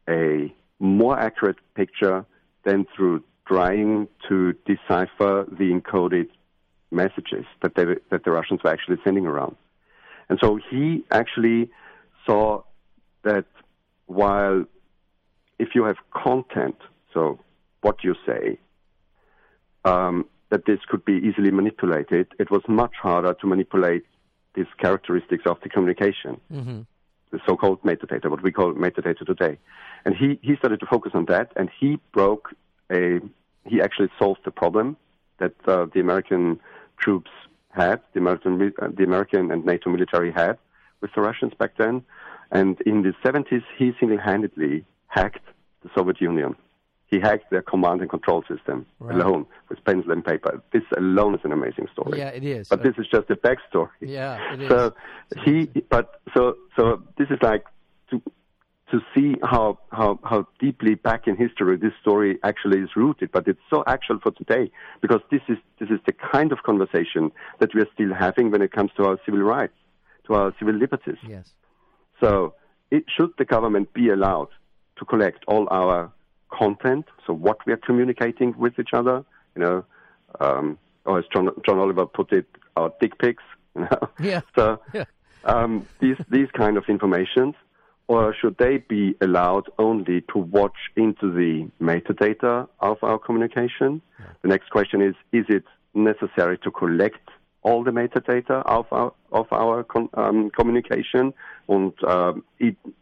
a 0.09 0.53
more 0.79 1.19
accurate 1.19 1.57
picture 1.75 2.25
than 2.65 2.87
through 2.95 3.23
trying 3.47 4.09
to 4.29 4.55
decipher 4.65 5.47
the 5.51 5.71
encoded 5.71 6.29
messages 6.91 7.45
that, 7.63 7.75
they, 7.75 7.85
that 8.11 8.25
the 8.25 8.31
Russians 8.31 8.61
were 8.65 8.71
actually 8.71 8.97
sending 9.05 9.27
around. 9.27 9.57
And 10.31 10.39
so 10.43 10.59
he 10.71 11.05
actually 11.11 11.71
saw 12.27 12.63
that 13.25 13.45
while 14.07 14.65
if 15.59 15.75
you 15.75 15.85
have 15.85 15.97
content, 16.15 16.77
so 17.13 17.39
what 17.83 18.03
you 18.03 18.15
say, 18.27 18.59
um, 19.85 20.27
that 20.51 20.67
this 20.67 20.81
could 20.89 21.05
be 21.05 21.15
easily 21.15 21.51
manipulated, 21.51 22.29
it 22.39 22.51
was 22.51 22.63
much 22.69 22.95
harder 23.01 23.35
to 23.35 23.47
manipulate 23.47 24.05
these 24.55 24.67
characteristics 24.79 25.45
of 25.47 25.59
the 25.63 25.69
communication, 25.69 26.41
mm-hmm. 26.53 26.81
the 27.33 27.41
so-called 27.47 27.83
metadata, 27.83 28.31
what 28.31 28.43
we 28.43 28.53
call 28.53 28.73
metadata 28.73 29.27
today. 29.27 29.59
And 30.05 30.15
he, 30.15 30.39
he 30.43 30.57
started 30.57 30.81
to 30.81 30.87
focus 30.87 31.13
on 31.15 31.25
that, 31.27 31.53
and 31.57 31.71
he 31.81 31.99
broke 32.13 32.51
a 32.93 33.21
he 33.67 33.81
actually 33.81 34.11
solved 34.19 34.41
the 34.45 34.51
problem 34.51 34.97
that 35.39 35.55
uh, 35.67 35.87
the 35.93 36.01
American 36.01 36.61
troops 36.99 37.31
had, 37.71 38.01
the 38.13 38.21
American, 38.21 38.73
uh, 38.81 38.89
the 38.95 39.05
American 39.05 39.51
and 39.51 39.65
NATO 39.65 39.91
military 39.91 40.31
had 40.31 40.59
with 41.01 41.11
the 41.15 41.21
Russians 41.21 41.53
back 41.59 41.73
then. 41.77 42.03
And 42.51 42.81
in 42.83 43.03
the 43.03 43.13
70s, 43.25 43.65
he 43.77 43.93
single-handedly 43.99 44.85
hacked 45.09 45.45
the 45.83 45.91
Soviet 45.95 46.21
Union. 46.21 46.55
He 47.15 47.21
hacked 47.21 47.51
their 47.51 47.63
command 47.63 48.01
and 48.01 48.11
control 48.11 48.43
system 48.49 48.87
right. 48.99 49.15
alone 49.15 49.47
with 49.69 49.85
pencil 49.85 50.11
and 50.11 50.25
paper. 50.25 50.61
This 50.73 50.83
alone 50.97 51.37
is 51.37 51.41
an 51.45 51.53
amazing 51.53 51.87
story. 51.93 52.19
Yeah, 52.19 52.31
it 52.31 52.45
is. 52.45 52.69
But 52.69 52.83
this 52.83 52.95
is 52.99 53.07
just 53.07 53.31
a 53.31 53.37
backstory. 53.37 53.89
Yeah, 54.01 54.55
it 54.55 54.63
is. 54.63 54.69
So 54.69 54.95
he, 55.45 55.67
but 55.89 56.21
so 56.37 56.57
so 56.77 57.03
this 57.17 57.29
is 57.31 57.39
like 57.41 57.65
to 58.11 58.21
to 58.91 59.01
see 59.15 59.35
how, 59.43 59.79
how, 59.91 60.21
how 60.23 60.47
deeply 60.61 60.95
back 60.95 61.27
in 61.27 61.37
history 61.37 61.77
this 61.77 61.93
story 62.01 62.39
actually 62.45 62.81
is 62.81 62.91
rooted, 62.95 63.33
but 63.33 63.49
it's 63.49 63.59
so 63.71 63.83
actual 63.87 64.21
for 64.21 64.31
today 64.33 64.71
because 65.01 65.21
this 65.31 65.41
is, 65.49 65.57
this 65.81 65.89
is 65.89 65.99
the 66.07 66.13
kind 66.13 66.53
of 66.53 66.63
conversation 66.65 67.33
that 67.61 67.75
we 67.75 67.81
are 67.81 67.89
still 67.95 68.13
having 68.15 68.51
when 68.51 68.63
it 68.63 68.73
comes 68.73 68.91
to 68.97 69.05
our 69.05 69.19
civil 69.25 69.41
rights, 69.41 69.73
to 70.27 70.35
our 70.35 70.55
civil 70.59 70.75
liberties. 70.75 71.17
Yes. 71.27 71.55
So, 72.21 72.55
it, 72.91 73.05
should 73.09 73.31
the 73.39 73.45
government 73.45 73.93
be 73.95 74.11
allowed 74.11 74.49
to 74.99 75.05
collect 75.05 75.45
all 75.49 75.67
our 75.71 76.13
content, 76.57 77.07
so 77.27 77.33
what 77.33 77.59
we 77.67 77.73
are 77.73 77.79
communicating 77.79 78.55
with 78.57 78.79
each 78.79 78.93
other, 78.93 79.25
you 79.55 79.63
know, 79.63 79.85
um, 80.41 80.79
or 81.05 81.19
as 81.19 81.25
John, 81.33 81.51
John 81.67 81.79
Oliver 81.79 82.07
put 82.07 82.33
it, 82.33 82.47
our 82.77 82.93
dick 83.01 83.19
pics, 83.19 83.43
you 83.77 83.83
know? 83.83 84.09
Yeah. 84.21 84.41
So, 84.57 84.81
yeah. 84.93 85.05
Um, 85.45 85.87
these, 86.01 86.17
these 86.31 86.49
kind 86.53 86.79
of 86.79 86.85
informations 86.89 87.55
or 88.07 88.35
should 88.35 88.57
they 88.59 88.79
be 88.79 89.15
allowed 89.21 89.71
only 89.79 90.21
to 90.33 90.39
watch 90.39 90.77
into 90.97 91.33
the 91.33 91.71
metadata 91.81 92.69
of 92.81 92.99
our 93.03 93.19
communication? 93.19 94.03
Yeah. 94.19 94.27
The 94.43 94.49
next 94.49 94.71
question 94.71 95.01
is, 95.01 95.15
is 95.33 95.47
it 95.49 95.65
necessary 95.95 96.59
to 96.59 96.71
collect 96.71 97.29
all 97.65 97.83
the 97.83 97.91
metadata 97.91 98.63
of 98.67 98.87
our, 98.93 99.13
of 99.33 99.47
our 99.51 99.85
um, 100.15 100.51
communication 100.51 101.35
and 101.69 101.93
um, 102.05 102.45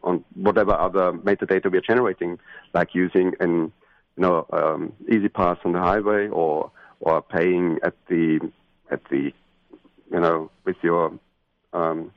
on 0.03 0.23
whatever 0.35 0.73
other 0.73 1.11
metadata 1.11 1.71
we 1.71 1.77
are 1.77 1.81
generating, 1.81 2.39
like 2.73 2.95
using 2.95 3.33
an 3.39 3.71
you 4.15 4.21
know 4.23 4.45
um, 4.51 4.93
E-ZPass 5.11 5.57
on 5.65 5.73
the 5.73 5.79
highway 5.79 6.27
or 6.29 6.71
or 7.01 7.21
paying 7.21 7.77
at 7.83 7.93
the 8.07 8.39
at 8.89 9.01
the 9.11 9.33
you 10.11 10.19
know 10.19 10.49
with 10.65 10.77
your 10.81 11.11
um, 11.73 12.11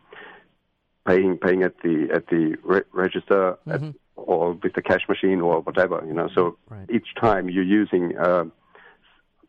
paying 1.06 1.36
paying 1.38 1.62
at 1.62 1.74
the 1.82 2.08
at 2.14 2.26
the 2.28 2.56
re- 2.62 2.82
register 2.92 3.58
mm-hmm. 3.66 3.88
at, 3.88 3.94
or 4.16 4.52
with 4.62 4.72
the 4.74 4.82
cash 4.82 5.02
machine 5.08 5.40
or 5.40 5.60
whatever. 5.60 6.02
You 6.06 6.14
know, 6.14 6.28
so 6.34 6.56
right. 6.68 6.88
each 6.90 7.08
time 7.20 7.50
you're 7.50 7.64
using, 7.64 8.16
uh, 8.16 8.44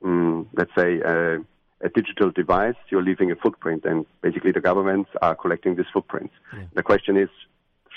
um, 0.04 0.50
let's 0.54 0.72
say, 0.77 1.00
a, 1.00 1.39
a, 1.81 1.89
digital 1.89 2.31
device, 2.31 2.75
you're 2.89 3.03
leaving 3.03 3.31
a 3.31 3.36
footprint, 3.36 3.86
and 3.86 4.05
basically 4.22 4.51
the 4.51 4.62
governments 4.62 5.10
are 5.22 5.36
collecting 5.36 5.75
these 5.75 5.86
footprints. 5.91 6.34
Yeah. 6.53 6.65
The 6.74 6.84
question 6.84 7.17
is. 7.17 7.29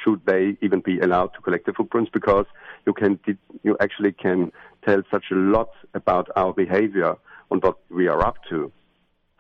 Should 0.03 0.25
they 0.25 0.57
even 0.63 0.81
be 0.81 0.99
allowed 0.99 1.35
to 1.35 1.43
collect 1.43 1.67
the 1.67 1.75
footprints? 1.75 2.11
Because 2.11 2.47
you 2.87 2.95
can, 2.95 3.21
you 3.63 3.77
actually 3.81 4.13
can 4.13 4.51
tell 4.83 5.03
such 5.11 5.27
a 5.31 5.35
lot 5.35 5.73
about 5.93 6.31
our 6.37 6.55
behavior 6.55 7.17
and 7.51 7.63
what 7.63 7.77
we 7.91 8.09
are 8.09 8.25
up 8.25 8.37
to 8.49 8.73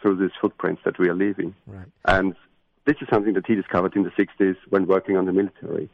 through 0.00 0.16
these 0.16 0.36
footprints 0.40 0.82
that 0.84 0.98
we 0.98 1.08
are 1.08 1.14
leaving. 1.14 1.54
Right. 1.66 1.86
And 2.04 2.34
this 2.86 2.96
is 3.00 3.08
something 3.12 3.34
that 3.34 3.46
he 3.46 3.54
discovered 3.54 3.94
in 3.96 4.02
the 4.02 4.10
60s 4.10 4.56
when 4.68 4.86
working 4.86 5.16
on 5.16 5.26
the 5.26 5.32
military. 5.32 5.88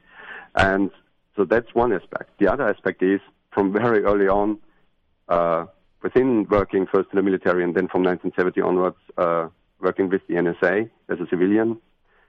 And 0.54 0.90
so 1.36 1.44
that's 1.44 1.74
one 1.74 1.92
aspect. 1.92 2.30
The 2.38 2.48
other 2.48 2.68
aspect 2.68 3.02
is 3.02 3.20
from 3.52 3.72
very 3.72 4.04
early 4.04 4.28
on, 4.28 4.58
uh, 5.28 5.66
within 6.02 6.46
working 6.50 6.86
first 6.86 7.08
in 7.12 7.16
the 7.16 7.22
military 7.22 7.64
and 7.64 7.74
then 7.74 7.88
from 7.88 8.02
1970 8.02 8.60
onwards, 8.60 8.96
uh, 9.16 9.48
working 9.80 10.08
with 10.08 10.22
the 10.28 10.34
NSA 10.34 10.90
as 11.08 11.18
a 11.20 11.26
civilian, 11.28 11.78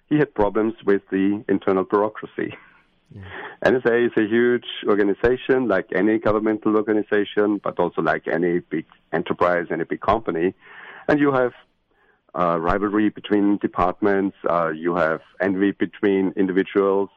he 0.09 0.17
had 0.17 0.33
problems 0.33 0.73
with 0.85 1.01
the 1.11 1.43
internal 1.47 1.83
bureaucracy. 1.83 2.55
Yeah. 3.13 3.21
NSA 3.65 4.07
is 4.07 4.11
a 4.17 4.27
huge 4.27 4.65
organization, 4.85 5.67
like 5.67 5.87
any 5.95 6.17
governmental 6.17 6.75
organization, 6.75 7.59
but 7.63 7.79
also 7.79 8.01
like 8.01 8.27
any 8.27 8.59
big 8.59 8.85
enterprise, 9.13 9.67
any 9.71 9.85
big 9.85 10.01
company. 10.01 10.53
And 11.07 11.19
you 11.19 11.31
have 11.31 11.53
uh, 12.37 12.59
rivalry 12.59 13.09
between 13.09 13.57
departments. 13.57 14.35
Uh, 14.49 14.69
you 14.69 14.95
have 14.95 15.21
envy 15.41 15.71
between 15.71 16.33
individuals. 16.35 17.09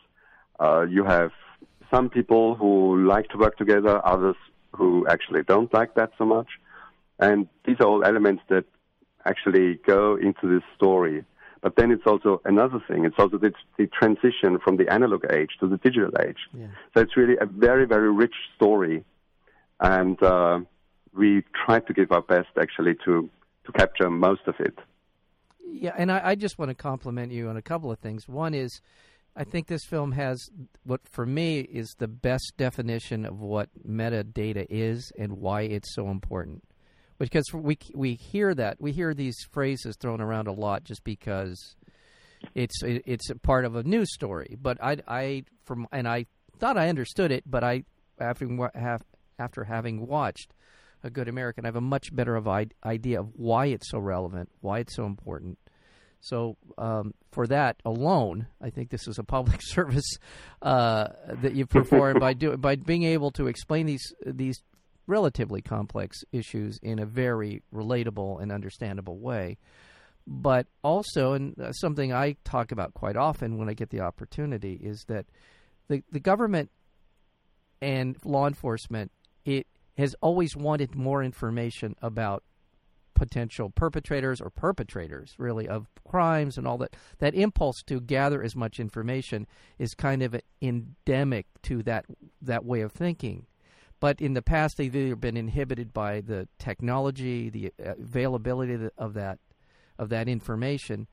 Uh, 0.59 0.83
you 0.83 1.05
have 1.05 1.33
some 1.93 2.09
people 2.09 2.55
who 2.55 3.05
like 3.05 3.29
to 3.29 3.39
work 3.39 3.57
together, 3.57 4.01
others 4.07 4.37
who 4.73 5.07
actually 5.09 5.43
don't 5.43 5.73
like 5.73 5.95
that 5.95 6.11
so 6.19 6.25
much. 6.25 6.49
And 7.19 7.49
these 7.67 7.77
are 7.81 7.87
all 7.87 8.05
elements 8.05 8.43
that 8.49 8.65
actually 9.27 9.75
go 9.87 10.17
into 10.17 10.49
this 10.49 10.63
story. 10.77 11.25
But 11.63 11.77
then 11.77 11.91
it's 11.91 12.07
also 12.07 12.41
another 12.47 12.83
thing. 12.89 13.05
It's 13.05 13.19
also 13.19 13.37
the, 13.37 13.53
the 13.77 13.87
transition 13.87 14.59
from 14.65 14.79
the 14.79 14.91
analog 14.91 15.27
age 15.31 15.51
to 15.61 15.69
the 15.69 15.77
digital 15.77 16.11
age. 16.27 16.39
Yeah. 16.55 16.69
So 16.95 17.03
it's 17.03 17.17
really 17.17 17.37
a 17.39 17.45
very, 17.45 17.87
very 17.87 18.11
rich 18.11 18.35
story. 18.57 19.05
And 19.79 20.23
uh, 20.23 20.61
we 21.15 21.45
try 21.67 21.81
to 21.81 21.93
give 21.93 22.13
our 22.13 22.23
best 22.23 22.49
actually 22.59 22.95
to, 23.05 23.29
to 23.67 23.73
capture 23.73 24.09
most 24.09 24.43
of 24.47 24.55
it. 24.59 24.79
Yeah, 25.73 25.95
and 25.97 26.11
I, 26.11 26.21
I 26.31 26.35
just 26.35 26.59
want 26.59 26.71
to 26.71 26.75
compliment 26.75 27.31
you 27.31 27.49
on 27.49 27.57
a 27.57 27.63
couple 27.63 27.93
of 27.93 27.99
things. 27.99 28.27
One 28.27 28.55
is, 28.55 28.81
I 29.37 29.45
think 29.45 29.67
this 29.67 29.85
film 29.85 30.13
has 30.13 30.51
what 30.85 31.01
for 31.09 31.25
me 31.25 31.61
is 31.61 31.95
the 31.99 32.09
best 32.09 32.53
definition 32.57 33.25
of 33.25 33.41
what 33.41 33.69
metadata 33.87 34.67
is 34.69 35.13
and 35.19 35.35
why 35.35 35.63
it's 35.63 35.95
so 35.95 36.09
important. 36.09 36.65
Because 37.19 37.45
we 37.53 37.79
we 37.95 38.15
hear 38.15 38.55
that 38.55 38.81
we 38.81 38.93
hear 38.93 39.15
these 39.15 39.37
phrases 39.51 39.97
thrown 39.97 40.21
around 40.21 40.49
a 40.49 40.53
lot 40.53 40.85
just 40.85 41.05
because 41.05 41.77
it's 42.55 42.83
it's 42.83 43.31
a 43.31 43.37
part 43.37 43.65
of 43.65 43.77
a 43.77 43.83
news 43.83 44.13
story. 44.13 44.57
But 44.61 44.83
I 44.83 44.97
I 45.07 45.45
from 45.65 45.87
and 45.93 46.09
I 46.09 46.27
thought 46.59 46.77
I 46.77 46.89
understood 46.89 47.31
it, 47.31 47.45
but 47.47 47.63
I 47.63 47.85
after 48.19 48.49
after 49.39 49.65
having 49.65 50.07
watched 50.07 50.55
a 51.03 51.11
good 51.11 51.29
American, 51.29 51.65
I 51.65 51.69
have 51.69 51.77
a 51.77 51.81
much 51.81 52.15
better 52.15 52.37
of 52.37 52.47
idea 52.85 53.21
of 53.21 53.29
why 53.35 53.67
it's 53.67 53.91
so 53.91 53.99
relevant, 53.99 54.51
why 54.61 54.81
it's 54.81 54.95
so 54.95 55.07
important. 55.07 55.59
So 56.21 56.57
um, 56.79 57.15
for 57.33 57.47
that 57.47 57.77
alone, 57.85 58.47
I 58.61 58.71
think 58.71 58.91
this 58.91 59.09
is 59.09 59.19
a 59.19 59.25
public 59.25 59.61
service 59.63 60.19
uh, 60.63 61.09
that 61.43 61.55
you 61.55 61.67
perform 61.67 62.19
by 62.19 62.35
do, 62.35 62.57
by 62.57 62.77
being 62.77 63.05
able 63.05 63.31
to 63.33 63.47
explain 63.47 63.87
these 63.87 64.13
these 64.25 64.63
relatively 65.07 65.61
complex 65.61 66.19
issues 66.31 66.79
in 66.83 66.99
a 66.99 67.07
very 67.07 67.63
relatable 67.75 68.41
and 68.41 68.53
understandable 68.53 69.19
way. 69.19 69.59
But 70.27 70.67
also, 70.85 71.33
and 71.33 71.59
uh, 71.59 71.73
something 71.73 72.13
I 72.13 72.37
talk 72.45 72.71
about 72.71 72.95
quite 72.95 73.17
often 73.17 73.59
when 73.59 73.69
I 73.69 73.75
get 73.75 73.91
the 73.91 74.01
opportunity 74.01 74.75
is 74.75 75.05
that 75.09 75.27
the 75.89 76.03
the 76.13 76.21
government 76.21 76.71
and 77.83 78.17
law 78.25 78.47
enforcement 78.47 79.11
it 79.45 79.67
has 79.97 80.15
always 80.21 80.55
wanted 80.55 80.95
more 80.95 81.23
information 81.23 81.97
about 82.03 82.45
potential 83.21 83.69
perpetrators 83.69 84.41
or 84.41 84.49
perpetrators 84.49 85.35
really 85.37 85.69
of 85.69 85.91
crimes 86.09 86.57
and 86.57 86.67
all 86.67 86.79
that. 86.79 86.97
That 87.19 87.35
impulse 87.35 87.83
to 87.83 88.01
gather 88.01 88.43
as 88.43 88.57
much 88.57 88.81
information 88.81 89.47
is 89.79 89.93
kind 89.93 90.23
of 90.23 90.35
endemic 90.63 91.45
to 91.65 91.83
that 91.83 92.07
that 92.41 92.65
way 92.65 92.81
of 92.81 92.93
thinking. 92.93 93.45
But 94.01 94.23
in 94.23 94.33
the 94.33 94.41
past 94.41 94.79
they've 94.79 94.97
either 94.97 95.17
been 95.17 95.37
inhibited 95.37 95.93
by 95.93 96.23
the 96.23 96.49
technology 96.59 97.51
the 97.51 97.75
uh, 97.79 97.93
availability 98.01 98.89
of 98.97 99.13
that 99.13 99.39
of 99.99 100.09
that 100.09 100.27
information 100.27 101.07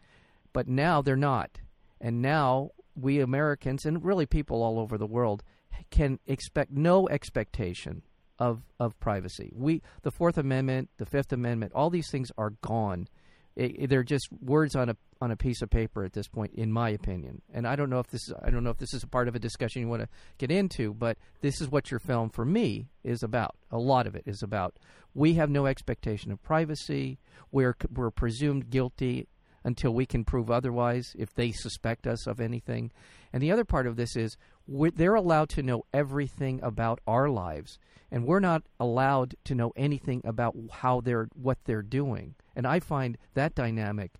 but 0.54 0.70
now 0.70 1.02
they're 1.02 1.18
not. 1.18 1.60
And 2.00 2.22
now 2.22 2.72
we 2.96 3.20
Americans 3.20 3.86
and 3.86 4.02
really 4.02 4.26
people 4.26 4.64
all 4.64 4.80
over 4.80 4.98
the 4.98 5.06
world 5.06 5.44
can 5.92 6.20
expect 6.26 6.72
no 6.72 7.10
expectation 7.10 8.04
of 8.40 8.62
of 8.80 9.00
privacy. 9.00 9.52
We 9.56 9.82
the 10.04 10.12
Fourth 10.12 10.38
Amendment, 10.38 10.90
the 10.98 11.06
Fifth 11.06 11.32
Amendment, 11.34 11.74
all 11.74 11.90
these 11.90 12.10
things 12.10 12.32
are 12.38 12.52
gone. 12.62 13.08
It, 13.56 13.76
it, 13.80 13.90
they're 13.90 14.04
just 14.04 14.28
words 14.42 14.76
on 14.76 14.90
a 14.90 14.98
on 15.20 15.32
a 15.32 15.36
piece 15.36 15.62
of 15.64 15.70
paper 15.70 16.04
at 16.04 16.14
this 16.14 16.28
point, 16.28 16.54
in 16.54 16.72
my 16.72 16.90
opinion. 16.90 17.42
And 17.52 17.68
I 17.68 17.76
don't 17.76 17.90
know 17.90 18.00
if 18.00 18.08
this 18.08 18.28
is 18.28 18.34
I 18.44 18.50
don't 18.50 18.64
know 18.64 18.70
if 18.70 18.78
this 18.78 18.94
is 18.94 19.04
a 19.04 19.08
part 19.08 19.28
of 19.28 19.36
a 19.36 19.40
discussion 19.40 19.82
you 19.82 19.88
want 19.88 20.04
to 20.04 20.10
get 20.38 20.52
into, 20.52 20.94
but 20.94 21.18
this 21.42 21.60
is 21.62 21.70
what 21.70 21.90
your 21.90 22.00
film 22.00 22.30
for 22.30 22.46
me 22.46 22.88
is 23.04 23.24
about. 23.24 23.56
A 23.72 23.80
lot 23.80 24.06
of 24.06 24.16
it 24.16 24.24
is 24.26 24.44
about. 24.44 24.78
We 25.14 25.34
have 25.34 25.50
no 25.50 25.66
expectation 25.66 26.32
of 26.32 26.42
privacy. 26.44 27.18
We're 27.52 27.76
we're 27.92 28.12
presumed 28.12 28.70
guilty 28.70 29.28
until 29.68 29.94
we 29.94 30.08
can 30.08 30.24
prove 30.24 30.50
otherwise. 30.50 31.14
If 31.16 31.36
they 31.36 31.52
suspect 31.52 32.08
us 32.08 32.26
of 32.26 32.40
anything, 32.40 32.92
and 33.32 33.44
the 33.44 33.52
other 33.52 33.66
part 33.66 33.86
of 33.86 33.98
this 33.98 34.16
is 34.16 34.38
they're 34.68 35.16
allowed 35.16 35.50
to 35.50 35.64
know 35.64 35.84
everything 35.94 36.60
about 36.64 37.00
our 37.06 37.30
lives 37.30 37.78
and 38.12 38.26
we're 38.26 38.40
not 38.40 38.64
allowed 38.80 39.36
to 39.46 39.56
know 39.56 39.74
anything 39.76 40.22
about 40.24 40.56
how 40.72 41.02
they're 41.02 41.28
what 41.34 41.58
they're 41.66 41.82
doing. 41.82 42.36
And 42.56 42.66
I 42.66 42.80
find 42.80 43.18
that 43.34 43.56
dynamic 43.56 44.12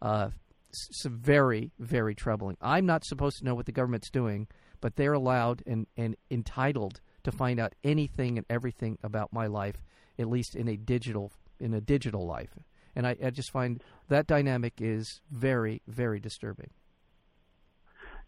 uh, 0.00 0.30
very 1.04 1.72
very 1.78 2.14
troubling. 2.14 2.56
I'm 2.60 2.86
not 2.86 3.04
supposed 3.04 3.38
to 3.38 3.44
know 3.44 3.54
what 3.54 3.66
the 3.66 3.72
government's 3.72 4.10
doing, 4.10 4.46
but 4.80 4.96
they're 4.96 5.12
allowed 5.12 5.62
and, 5.66 5.86
and 5.96 6.16
entitled 6.30 7.00
to 7.24 7.32
find 7.32 7.60
out 7.60 7.74
anything 7.84 8.38
and 8.38 8.46
everything 8.48 8.98
about 9.02 9.32
my 9.32 9.46
life, 9.46 9.82
at 10.18 10.28
least 10.28 10.54
in 10.54 10.68
a 10.68 10.76
digital 10.76 11.32
in 11.60 11.74
a 11.74 11.80
digital 11.80 12.26
life. 12.26 12.50
And 12.94 13.06
I, 13.06 13.16
I 13.24 13.30
just 13.30 13.50
find 13.50 13.82
that 14.08 14.26
dynamic 14.26 14.74
is 14.78 15.20
very, 15.30 15.82
very 15.86 16.20
disturbing. 16.20 16.70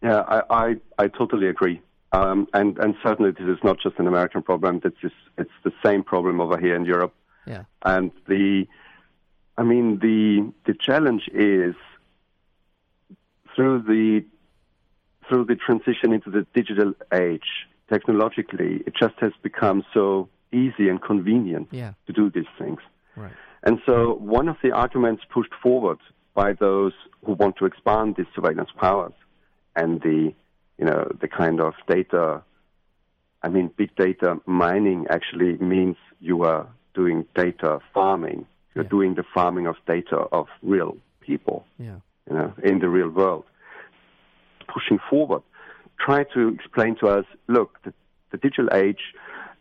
Yeah, 0.01 0.21
I, 0.27 0.41
I, 0.49 0.75
I 0.97 1.07
totally 1.07 1.47
agree. 1.47 1.81
Um, 2.11 2.47
and, 2.53 2.77
and 2.77 2.95
certainly 3.03 3.31
this 3.31 3.47
is 3.47 3.57
not 3.63 3.79
just 3.79 3.99
an 3.99 4.07
American 4.07 4.41
problem. 4.41 4.81
It's, 4.83 4.99
just, 5.01 5.15
it's 5.37 5.51
the 5.63 5.71
same 5.83 6.03
problem 6.03 6.39
over 6.39 6.57
here 6.57 6.75
in 6.75 6.85
Europe. 6.85 7.13
Yeah. 7.45 7.63
And 7.83 8.11
the, 8.27 8.67
I 9.57 9.63
mean, 9.63 9.99
the, 9.99 10.51
the 10.65 10.77
challenge 10.77 11.29
is 11.33 11.75
through 13.55 13.83
the, 13.83 14.25
through 15.27 15.45
the 15.45 15.55
transition 15.55 16.13
into 16.13 16.29
the 16.29 16.45
digital 16.53 16.93
age, 17.13 17.67
technologically, 17.89 18.83
it 18.85 18.93
just 18.99 19.15
has 19.19 19.31
become 19.41 19.83
so 19.93 20.29
easy 20.51 20.89
and 20.89 21.01
convenient 21.01 21.67
yeah. 21.71 21.93
to 22.07 22.13
do 22.13 22.29
these 22.29 22.45
things. 22.57 22.79
Right. 23.15 23.33
And 23.65 23.79
so 23.85 24.13
one 24.15 24.47
of 24.47 24.57
the 24.63 24.71
arguments 24.71 25.23
pushed 25.33 25.53
forward 25.61 25.97
by 26.35 26.53
those 26.53 26.93
who 27.25 27.33
want 27.33 27.57
to 27.57 27.65
expand 27.65 28.15
these 28.15 28.27
surveillance 28.35 28.69
powers 28.79 29.13
and 29.75 30.01
the, 30.01 30.33
you 30.77 30.85
know, 30.85 31.11
the 31.19 31.27
kind 31.27 31.59
of 31.59 31.73
data, 31.87 32.43
I 33.41 33.49
mean, 33.49 33.71
big 33.75 33.95
data 33.95 34.39
mining 34.45 35.07
actually 35.09 35.57
means 35.57 35.97
you 36.21 36.43
are 36.43 36.67
doing 36.93 37.25
data 37.35 37.79
farming. 37.93 38.45
You're 38.75 38.83
Yeah. 38.83 38.89
doing 38.89 39.15
the 39.15 39.23
farming 39.33 39.65
of 39.67 39.77
data 39.87 40.17
of 40.31 40.47
real 40.61 40.97
people, 41.21 41.65
Yeah. 41.79 41.99
you 42.29 42.35
know, 42.35 42.53
in 42.61 42.79
the 42.79 42.89
real 42.89 43.09
world. 43.09 43.45
Pushing 44.67 44.99
forward, 45.09 45.41
try 45.97 46.23
to 46.35 46.49
explain 46.49 46.95
to 46.97 47.07
us, 47.07 47.25
look, 47.47 47.81
the, 47.83 47.93
the 48.31 48.37
digital 48.37 48.69
age 48.73 49.13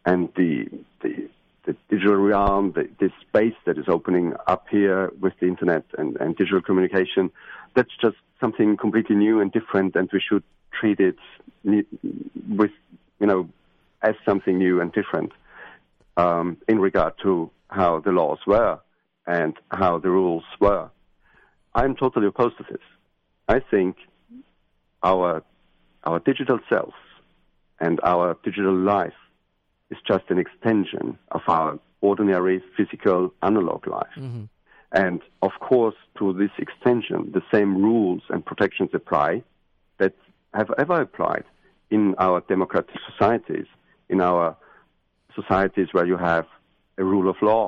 and 0.05 0.29
the, 0.35 0.69
the, 1.01 1.29
the 1.67 1.77
digital 1.89 2.17
realm, 2.17 2.73
the, 2.73 2.89
this 3.01 3.13
space 3.21 3.55
that 3.65 3.79
is 3.79 3.87
opening 3.89 4.35
up 4.47 4.67
here 4.71 5.11
with 5.21 5.33
the 5.41 5.47
internet 5.47 5.85
and, 5.99 6.17
and 6.17 6.37
digital 6.37 6.61
communication, 6.61 7.31
that's 7.75 7.91
just 8.01 8.17
something 8.41 8.77
completely 8.77 9.17
new 9.17 9.41
and 9.41 9.51
different, 9.53 9.97
and 9.97 10.09
we 10.13 10.21
should 10.21 10.43
treat 10.79 11.01
it 11.01 11.17
with, 11.65 12.71
you 13.21 13.27
know, 13.27 13.49
as 14.03 14.15
something 14.25 14.59
new 14.59 14.81
and 14.81 14.93
different 14.93 15.33
um, 16.17 16.59
in 16.69 16.79
regard 16.79 17.15
to 17.23 17.51
how 17.69 18.01
the 18.01 18.11
laws 18.11 18.39
were 18.47 18.79
and 19.27 19.55
how 19.71 19.99
the 19.99 20.11
rules 20.11 20.45
were. 20.61 20.91
I'm 21.75 21.97
totally 21.97 22.27
opposed 22.27 22.59
to 22.59 22.65
this. 22.71 22.83
I 23.49 23.61
think 23.61 23.97
our 25.03 25.43
our 26.05 26.19
digital 26.19 26.61
selves 26.69 26.95
and 27.81 27.99
our 28.03 28.37
digital 28.45 28.75
life 28.75 29.15
is 29.95 30.01
just 30.13 30.25
an 30.35 30.39
extension 30.39 31.07
of 31.31 31.43
our 31.49 31.79
ordinary 32.01 32.63
physical 32.77 33.21
analog 33.43 33.81
life. 33.87 34.17
hmm 34.17 34.45
And 35.07 35.21
of 35.49 35.55
course, 35.71 35.99
to 36.19 36.25
this 36.43 36.55
extension, 36.65 37.19
the 37.39 37.45
same 37.55 37.71
rules 37.89 38.23
and 38.33 38.39
protections 38.51 38.91
apply 39.01 39.31
that 40.01 40.15
have 40.61 40.71
ever 40.85 40.97
applied 41.07 41.47
in 41.97 42.03
our 42.27 42.39
democratic 42.55 42.99
societies, 43.11 43.69
in 44.09 44.21
our 44.31 44.57
societies 45.39 45.89
where 45.93 46.07
you 46.13 46.19
have 46.33 46.47
a 47.03 47.05
rule 47.13 47.29
of 47.33 47.37
law. 47.53 47.67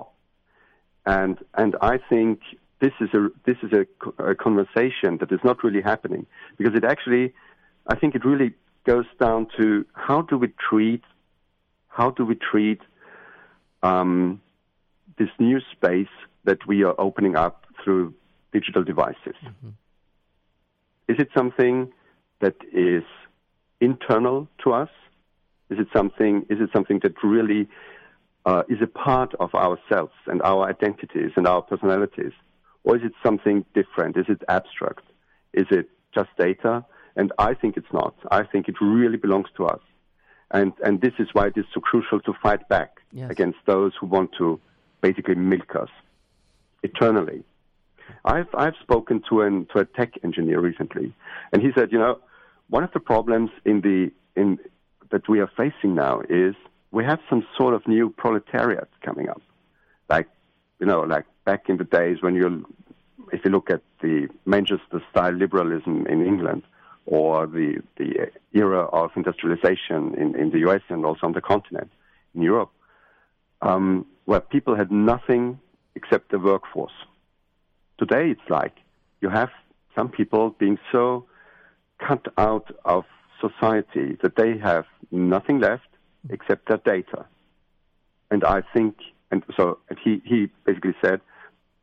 And, 1.05 1.37
and 1.63 1.73
I 1.95 1.99
think 2.11 2.41
this 2.85 2.95
is, 3.05 3.11
a, 3.21 3.23
this 3.49 3.59
is 3.67 3.73
a, 3.73 3.85
a 4.33 4.35
conversation 4.47 5.11
that 5.21 5.31
is 5.37 5.43
not 5.49 5.57
really 5.65 5.83
happening 5.93 6.27
because 6.59 6.75
it 6.81 6.85
actually, 6.85 7.27
I 7.93 7.95
think 8.01 8.15
it 8.19 8.25
really 8.25 8.51
goes 8.85 9.09
down 9.19 9.41
to 9.59 9.85
how 9.95 10.19
do 10.31 10.35
we 10.39 10.49
treat, 10.71 11.05
how 11.97 12.11
do 12.11 12.25
we 12.25 12.35
treat 12.35 12.81
um, 13.83 14.41
this 15.19 15.31
new 15.39 15.61
space 15.73 16.15
that 16.45 16.67
we 16.67 16.85
are 16.85 16.95
opening 16.99 17.37
up 17.37 17.67
through 17.83 18.15
digital 18.53 18.83
devices. 18.83 19.37
Is 21.09 21.17
it 21.19 21.29
something 21.37 21.93
that 22.41 22.57
is 22.73 23.05
internal 23.81 24.49
to 24.65 24.73
us? 24.73 24.89
Is 25.71 25.79
it 25.79 25.89
something? 25.95 26.47
Is 26.49 26.59
it 26.61 26.71
something 26.73 27.01
that 27.03 27.15
really 27.23 27.69
uh, 28.45 28.63
is 28.69 28.81
a 28.83 28.87
part 28.87 29.35
of 29.41 29.55
ourselves 29.55 30.13
and 30.27 30.41
our 30.43 30.69
identities 30.69 31.33
and 31.37 31.47
our 31.47 31.63
personalities, 31.63 32.33
or 32.85 32.97
is 32.97 33.03
it 33.03 33.13
something 33.25 33.65
different? 33.75 34.17
Is 34.17 34.27
it 34.29 34.43
abstract? 34.49 35.05
Is 35.53 35.67
it 35.71 35.89
just 36.15 36.31
data? 36.39 36.85
And 37.17 37.33
I 37.39 37.55
think 37.55 37.77
it's 37.77 37.93
not. 37.93 38.15
I 38.31 38.43
think 38.45 38.69
it 38.69 38.77
really 38.81 39.17
belongs 39.17 39.49
to 39.57 39.67
us. 39.67 39.81
And, 40.51 40.73
and 40.85 41.01
this 41.01 41.13
is 41.19 41.29
why 41.33 41.49
it 41.49 41.55
is 41.57 41.65
so 41.75 41.81
crucial 41.81 42.21
to 42.21 42.33
fight 42.43 42.69
back 42.69 43.01
Yes. 43.13 43.31
against 43.31 43.59
those 43.67 43.93
who 43.99 44.07
want 44.07 44.33
to 44.37 44.61
basically 45.01 45.37
milk 45.37 45.75
us 45.75 45.89
eternally. 46.83 47.45
I've, 48.27 48.49
I've 48.55 48.75
spoken 48.83 49.23
to, 49.31 49.41
an, 49.41 49.67
to 49.73 49.81
a 49.81 49.85
tech 49.87 50.13
engineer 50.23 50.61
recently, 50.61 51.15
and 51.53 51.63
he 51.63 51.71
said, 51.75 51.93
you 51.93 51.99
know, 51.99 52.19
one 52.69 52.85
of 52.85 52.93
the 52.93 53.01
problems 53.01 53.51
in 53.65 53.81
the, 53.81 54.13
in, 54.39 54.59
that 55.11 55.29
we 55.29 55.41
are 55.41 55.51
facing 55.57 55.95
now 55.95 56.21
is 56.29 56.55
we 56.91 57.05
have 57.05 57.21
some 57.31 57.47
sort 57.57 57.73
of 57.75 57.87
new 57.89 58.11
proletariat 58.11 58.89
coming 59.03 59.29
up. 59.29 59.41
Like, 60.11 60.29
you 60.79 60.87
know, 60.87 61.01
like 61.01 61.25
back 61.45 61.69
in 61.69 61.79
the 61.79 61.85
days 61.85 62.19
when 62.21 62.35
you, 62.35 62.67
if 63.33 63.45
you 63.45 63.51
look 63.51 63.71
at 63.71 63.83
the 64.03 64.29
Manchester 64.45 65.03
style 65.11 65.33
liberalism 65.33 66.07
in 66.07 66.25
England, 66.27 66.63
or 67.07 67.47
the, 67.47 67.81
the 67.97 68.31
era 68.53 68.83
of 68.87 69.11
industrialization 69.17 70.15
in, 70.17 70.37
in 70.39 70.51
the 70.51 70.59
US 70.69 70.83
and 70.89 71.07
also 71.07 71.27
on 71.27 71.33
the 71.33 71.41
continent, 71.41 71.91
in 72.35 72.43
Europe, 72.43 72.71
um, 73.63 74.07
where 74.25 74.41
people 74.41 74.75
had 74.75 74.91
nothing 74.91 75.59
except 75.95 76.31
the 76.31 76.39
workforce. 76.39 76.93
Today, 77.99 78.31
it's 78.31 78.51
like 78.51 78.75
you 79.21 79.31
have 79.31 79.51
some 79.95 80.09
people 80.09 80.51
being 80.59 80.79
so 80.93 81.25
cut 81.99 82.27
out 82.37 82.75
of 82.85 83.05
society 83.41 84.19
that 84.23 84.37
they 84.37 84.59
have 84.59 84.85
nothing 85.11 85.61
left 85.61 85.89
except 86.29 86.69
their 86.69 86.79
data. 86.79 87.25
And 88.31 88.45
I 88.45 88.63
think, 88.75 88.97
and 89.31 89.45
so 89.57 89.79
he, 90.03 90.21
he 90.25 90.51
basically 90.65 90.97
said, 91.01 91.21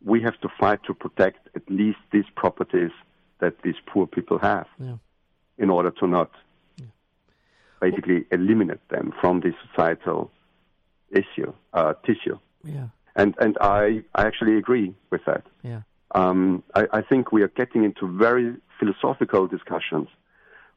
we 0.03 0.21
have 0.21 0.39
to 0.41 0.49
fight 0.59 0.83
to 0.87 0.93
protect 0.93 1.47
at 1.55 1.63
least 1.69 1.99
these 2.11 2.25
properties 2.35 2.91
that 3.39 3.61
these 3.63 3.75
poor 3.87 4.05
people 4.05 4.37
have 4.37 4.67
Yeah. 4.79 4.97
In 5.57 5.69
order 5.69 5.91
to 5.91 6.07
not 6.07 6.31
basically 7.81 8.23
eliminate 8.31 8.87
them 8.87 9.13
from 9.19 9.41
the 9.41 9.53
societal 9.67 10.31
issue, 11.11 11.51
uh, 11.73 11.93
tissue. 12.05 12.39
Yeah. 12.63 12.87
And, 13.15 13.35
and 13.39 13.57
I, 13.59 14.03
I 14.15 14.25
actually 14.25 14.57
agree 14.57 14.95
with 15.09 15.23
that. 15.25 15.43
Yeah. 15.63 15.81
Um, 16.15 16.63
I, 16.75 16.87
I 16.93 17.01
think 17.01 17.33
we 17.33 17.41
are 17.41 17.49
getting 17.49 17.83
into 17.83 18.07
very 18.07 18.55
philosophical 18.79 19.47
discussions 19.47 20.07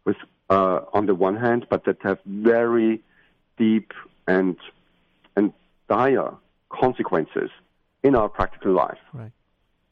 with, 0.05 0.17
uh, 0.51 0.81
on 0.93 1.07
the 1.07 1.15
one 1.15 1.37
hand, 1.37 1.67
but 1.71 1.85
that 1.85 1.99
have 2.03 2.19
very 2.27 3.03
deep 3.57 3.93
and, 4.27 4.57
and 5.37 5.53
dire 5.89 6.33
consequences 6.69 7.51
in 8.03 8.17
our 8.17 8.29
practical 8.29 8.73
life. 8.73 8.99
Right. 9.13 9.33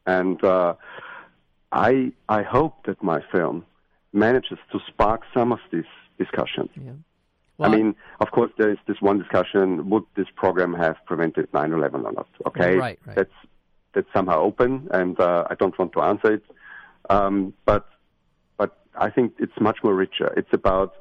And 0.05 0.43
uh, 0.43 0.73
I, 1.71 2.11
I 2.27 2.43
hope 2.43 2.85
that 2.87 3.01
my 3.01 3.21
film 3.31 3.65
manages 4.15 4.57
to 4.71 4.79
spark 4.87 5.21
some 5.33 5.51
of 5.51 5.59
these 5.71 5.83
discussions. 6.17 6.69
Yeah. 6.75 6.93
I 7.59 7.69
mean, 7.69 7.95
of 8.19 8.31
course, 8.31 8.51
there 8.57 8.69
is 8.69 8.77
this 8.87 8.97
one 8.99 9.17
discussion: 9.17 9.89
would 9.89 10.03
this 10.15 10.27
program 10.35 10.73
have 10.73 10.97
prevented 11.05 11.51
9/11 11.51 12.03
or 12.03 12.11
not? 12.11 12.27
Okay, 12.47 12.75
Right, 12.75 12.99
right. 13.05 13.15
that's 13.15 13.37
that's 13.93 14.07
somehow 14.13 14.41
open, 14.41 14.89
and 14.91 15.17
uh, 15.19 15.45
I 15.49 15.55
don't 15.55 15.77
want 15.79 15.93
to 15.93 16.01
answer 16.01 16.33
it. 16.33 16.43
Um, 17.09 17.53
but 17.65 17.87
but 18.57 18.77
I 18.99 19.09
think 19.09 19.33
it's 19.39 19.57
much 19.59 19.77
more 19.83 19.95
richer. 19.95 20.33
It's 20.35 20.51
about 20.51 20.93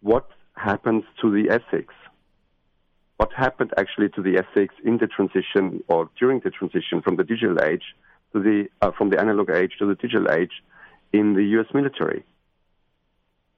what 0.00 0.28
happens 0.54 1.04
to 1.20 1.30
the 1.30 1.50
ethics. 1.50 1.94
What 3.18 3.30
happened 3.34 3.72
actually 3.76 4.08
to 4.10 4.22
the 4.22 4.38
ethics 4.38 4.74
in 4.84 4.98
the 4.98 5.06
transition 5.06 5.84
or 5.88 6.08
during 6.18 6.40
the 6.40 6.50
transition 6.50 7.02
from 7.02 7.16
the 7.16 7.24
digital 7.24 7.62
age 7.62 7.84
to 8.32 8.42
the 8.42 8.66
uh, 8.80 8.92
from 8.96 9.10
the 9.10 9.20
analog 9.20 9.50
age 9.50 9.72
to 9.78 9.86
the 9.86 9.94
digital 9.94 10.30
age 10.30 10.62
in 11.12 11.34
the 11.34 11.44
U.S. 11.56 11.66
military, 11.74 12.24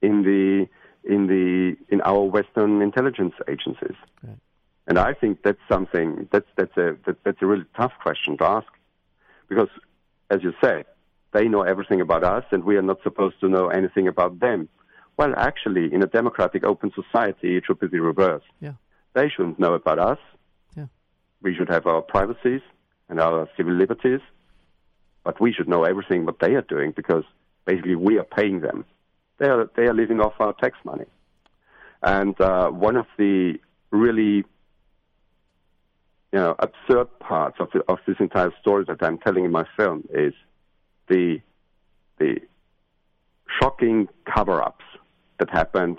in 0.09 0.23
the 0.29 0.69
in 1.15 1.27
the 1.33 1.77
in 1.93 2.01
our 2.03 2.25
Western 2.37 2.83
intelligence 2.89 3.35
agencies. 3.49 3.99
Right. 4.23 4.39
And 4.87 4.99
I 4.99 5.15
think 5.21 5.43
that's 5.43 5.65
something 5.75 6.29
that's 6.33 6.51
that's 6.59 6.77
a 6.77 6.97
that, 7.07 7.17
that's 7.25 7.43
a 7.43 7.47
really 7.47 7.69
tough 7.81 7.95
question 8.03 8.37
to 8.39 8.45
ask, 8.59 8.71
because 9.49 9.73
as 10.31 10.43
you 10.43 10.53
say, 10.63 10.85
they 11.33 11.49
know 11.49 11.63
everything 11.63 12.01
about 12.01 12.25
us, 12.25 12.45
and 12.53 12.65
we 12.65 12.77
are 12.77 12.89
not 12.91 13.03
supposed 13.03 13.39
to 13.41 13.49
know 13.49 13.69
anything 13.69 14.07
about 14.09 14.41
them. 14.41 14.69
Well, 15.17 15.33
actually, 15.37 15.93
in 15.95 16.03
a 16.03 16.07
democratic, 16.07 16.65
open 16.65 16.91
society, 17.01 17.57
it 17.57 17.65
should 17.67 17.79
be 17.79 17.87
the 17.87 18.01
reverse. 18.01 18.43
Yeah. 18.61 18.75
They 19.15 19.29
shouldn't 19.29 19.61
know 19.61 19.75
about 19.75 19.99
us. 19.99 20.19
Yeah. 20.77 20.87
We 21.41 21.55
should 21.55 21.71
have 21.71 21.87
our 21.87 22.03
privacies 22.03 22.63
and 23.09 23.21
our 23.21 23.49
civil 23.57 23.75
liberties, 23.75 24.21
but 25.23 25.41
we 25.41 25.53
should 25.53 25.69
know 25.69 25.85
everything 25.85 26.25
what 26.25 26.41
they 26.41 26.55
are 26.55 26.67
doing 26.77 26.93
because 27.01 27.25
basically 27.65 27.95
we 27.95 28.19
are 28.19 28.25
paying 28.25 28.61
them. 28.61 28.85
They 29.39 29.49
are 29.49 29.69
they 29.77 29.85
are 29.85 29.95
living 29.95 30.21
off 30.21 30.35
our 30.39 30.53
tax 30.55 30.77
money. 30.85 31.07
And 32.03 32.39
uh, 32.41 32.71
one 32.71 32.97
of 32.97 33.07
the 33.17 33.59
really 33.91 34.45
you 36.33 36.41
know 36.41 36.55
absurd 36.59 37.09
parts 37.21 37.57
of 37.61 37.69
the, 37.73 37.83
of 37.89 37.99
this 38.07 38.17
entire 38.21 38.53
story 38.61 38.85
that 38.89 39.03
I'm 39.03 39.19
telling 39.19 39.45
in 39.45 39.51
my 39.51 39.65
film 39.77 40.05
is 40.13 40.35
the 41.09 41.41
the 42.19 42.41
shocking 43.61 44.09
cover-ups 44.33 44.85
that 45.39 45.51
happened 45.51 45.99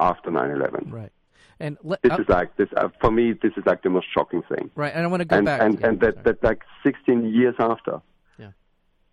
after 0.00 0.30
9/11. 0.30 0.92
Right. 0.92 1.12
And 1.60 1.78
This 2.02 2.12
uh, 2.12 2.16
is 2.22 2.28
like 2.28 2.56
this 2.56 2.68
uh, 2.76 2.88
for 3.00 3.10
me. 3.10 3.34
This 3.34 3.52
is 3.56 3.64
like 3.66 3.82
the 3.82 3.90
most 3.90 4.06
shocking 4.12 4.42
thing. 4.42 4.70
right. 4.74 4.92
And 4.94 5.04
I 5.04 5.06
want 5.06 5.20
to 5.20 5.24
go 5.24 5.36
and 5.36 5.46
back. 5.46 5.60
and, 5.62 5.78
yeah, 5.80 5.86
and 5.88 6.00
that, 6.00 6.24
that 6.24 6.42
like 6.42 6.62
16 6.82 7.32
years 7.32 7.54
after, 7.60 8.00
Yeah. 8.38 8.50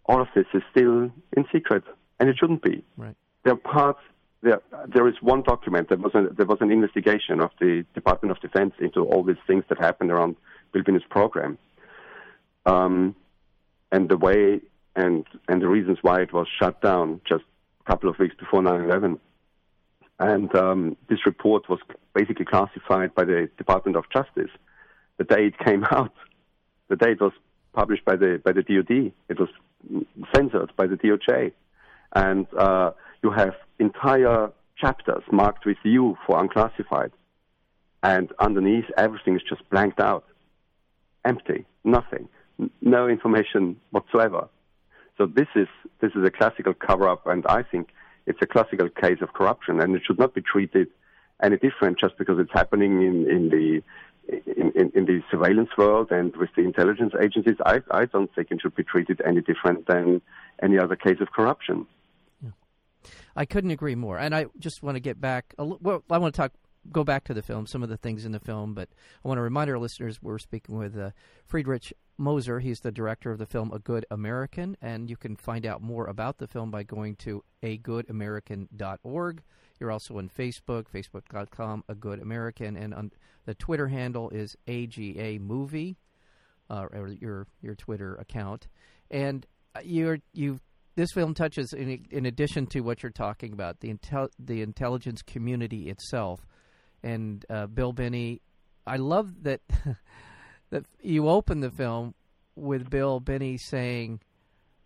all 0.05 0.21
of 0.21 0.27
this 0.34 0.45
is 0.53 0.63
still 0.71 1.12
in 1.38 1.45
secret, 1.51 1.84
and 2.19 2.29
it 2.29 2.38
shouldn't 2.38 2.62
be. 2.62 2.84
Right. 2.97 3.15
There 3.43 3.53
are 3.53 3.58
parts. 3.58 3.99
There, 4.41 4.62
there 4.88 5.08
is 5.08 5.15
one 5.21 5.41
document. 5.41 5.89
There 5.89 5.97
was 5.97 6.12
an, 6.13 6.34
there 6.38 6.45
was 6.45 6.60
an 6.62 6.71
investigation 6.71 7.41
of 7.41 7.51
the 7.60 7.86
Department 7.93 8.32
of 8.32 8.41
Defense 8.41 8.73
into 8.79 9.03
all 9.03 9.23
these 9.23 9.38
things 9.47 9.63
that 9.69 9.79
happened 9.79 10.12
around 10.12 10.36
Bill 10.71 10.84
Binney's 10.84 11.03
program, 11.10 11.58
um, 12.65 13.15
and 13.91 14.08
the 14.08 14.17
way 14.17 14.62
and 14.95 15.25
and 15.47 15.62
the 15.62 15.67
reasons 15.67 15.97
why 16.01 16.21
it 16.21 16.34
was 16.34 16.47
shut 16.60 16.82
down 16.82 17.21
just 17.27 17.43
a 17.82 17.84
couple 17.89 18.10
of 18.10 18.17
weeks 18.19 18.36
before 18.36 18.62
9/11. 18.62 19.19
And 20.19 20.53
um, 20.55 20.97
this 21.10 21.25
report 21.25 21.69
was 21.69 21.79
basically 22.13 22.45
classified 22.45 23.15
by 23.15 23.23
the 23.23 23.49
Department 23.58 23.95
of 23.95 24.03
Justice. 24.12 24.51
The 25.17 25.23
day 25.23 25.47
it 25.47 25.58
came 25.58 25.84
out, 25.91 26.13
the 26.89 26.95
day 26.95 27.12
it 27.12 27.21
was 27.21 27.34
published 27.73 28.05
by 28.05 28.15
the 28.15 28.41
by 28.43 28.51
the 28.51 28.63
DoD, 28.63 29.12
it 29.29 29.39
was 29.39 29.49
censored 30.36 30.71
by 30.75 30.88
the 30.88 30.95
DOJ, 30.95 31.51
and 32.13 32.47
uh, 32.57 32.91
you 33.23 33.31
have 33.31 33.55
entire 33.79 34.51
chapters 34.77 35.23
marked 35.31 35.65
with 35.65 35.77
U 35.83 36.17
for 36.25 36.39
unclassified, 36.39 37.11
and 38.03 38.31
underneath 38.39 38.85
everything 38.97 39.35
is 39.35 39.41
just 39.47 39.67
blanked 39.69 39.99
out, 39.99 40.25
empty, 41.25 41.65
nothing, 41.83 42.27
n- 42.59 42.71
no 42.81 43.07
information 43.07 43.79
whatsoever. 43.91 44.47
So 45.17 45.25
this 45.25 45.47
is 45.55 45.67
this 45.99 46.11
is 46.15 46.23
a 46.25 46.31
classical 46.31 46.73
cover-up, 46.73 47.27
and 47.27 47.45
I 47.47 47.63
think 47.63 47.89
it's 48.25 48.39
a 48.41 48.47
classical 48.47 48.89
case 48.89 49.17
of 49.21 49.33
corruption, 49.33 49.81
and 49.81 49.95
it 49.95 50.01
should 50.05 50.19
not 50.19 50.33
be 50.33 50.41
treated 50.41 50.87
any 51.41 51.57
different 51.57 51.99
just 51.99 52.17
because 52.17 52.39
it's 52.39 52.51
happening 52.53 53.01
in, 53.01 53.29
in 53.29 53.49
the 53.49 53.81
in, 54.29 54.71
in, 54.75 54.91
in 54.93 55.05
the 55.05 55.21
surveillance 55.31 55.69
world 55.77 56.11
and 56.11 56.35
with 56.35 56.49
the 56.55 56.61
intelligence 56.61 57.13
agencies. 57.19 57.55
I, 57.65 57.81
I 57.91 58.05
don't 58.05 58.33
think 58.35 58.51
it 58.51 58.61
should 58.61 58.75
be 58.75 58.83
treated 58.83 59.21
any 59.25 59.41
different 59.41 59.87
than 59.87 60.21
any 60.61 60.77
other 60.77 60.95
case 60.95 61.17
of 61.19 61.31
corruption. 61.31 61.87
I 63.35 63.45
couldn't 63.45 63.71
agree 63.71 63.95
more. 63.95 64.17
And 64.17 64.35
I 64.35 64.47
just 64.57 64.83
want 64.83 64.95
to 64.95 64.99
get 64.99 65.19
back. 65.19 65.53
Well, 65.57 66.03
I 66.09 66.17
want 66.17 66.33
to 66.33 66.37
talk, 66.37 66.53
go 66.91 67.03
back 67.03 67.25
to 67.25 67.33
the 67.33 67.41
film, 67.41 67.67
some 67.67 67.83
of 67.83 67.89
the 67.89 67.97
things 67.97 68.25
in 68.25 68.31
the 68.31 68.39
film. 68.39 68.73
But 68.73 68.89
I 69.23 69.27
want 69.27 69.37
to 69.37 69.43
remind 69.43 69.69
our 69.69 69.79
listeners 69.79 70.21
we're 70.21 70.39
speaking 70.39 70.77
with 70.77 70.97
uh, 70.97 71.11
Friedrich 71.45 71.93
Moser. 72.17 72.59
He's 72.59 72.81
the 72.81 72.91
director 72.91 73.31
of 73.31 73.39
the 73.39 73.45
film 73.45 73.71
A 73.73 73.79
Good 73.79 74.05
American, 74.11 74.77
and 74.81 75.09
you 75.09 75.17
can 75.17 75.35
find 75.35 75.65
out 75.65 75.81
more 75.81 76.05
about 76.07 76.37
the 76.37 76.47
film 76.47 76.71
by 76.71 76.83
going 76.83 77.15
to 77.17 77.43
agoodamericans.org. 77.63 79.41
You're 79.79 79.91
also 79.91 80.17
on 80.17 80.29
Facebook, 80.29 80.85
facebook.com, 80.93 81.85
A 81.87 81.95
Good 81.95 82.21
American, 82.21 82.75
and 82.75 82.93
on 82.93 83.11
the 83.45 83.55
Twitter 83.55 83.87
handle 83.87 84.29
is 84.29 84.57
AGA 84.67 85.39
Movie, 85.39 85.97
uh, 86.69 86.85
or 86.91 87.07
your 87.07 87.47
your 87.61 87.75
Twitter 87.75 88.15
account. 88.15 88.67
And 89.09 89.45
uh, 89.75 89.79
you're 89.83 90.19
you 90.33 90.59
this 90.99 91.13
film 91.13 91.33
touches 91.33 91.71
in, 91.71 92.05
in 92.12 92.25
addition 92.25 92.65
to 92.67 92.81
what 92.81 93.01
you're 93.01 93.09
talking 93.09 93.53
about 93.53 93.79
the 93.79 93.93
intel, 93.93 94.27
the 94.38 94.62
intelligence 94.62 95.21
community 95.21 95.89
itself. 95.89 96.45
And 97.01 97.45
uh, 97.49 97.67
Bill 97.67 97.93
Binney 97.93 98.41
I 98.85 98.97
love 98.97 99.43
that 99.43 99.62
that 100.71 100.83
you 101.01 101.29
open 101.29 101.62
the 101.62 101.71
film 101.71 102.15
with 102.55 102.89
Bill 102.89 103.21
Binney 103.21 103.57
saying 103.57 104.19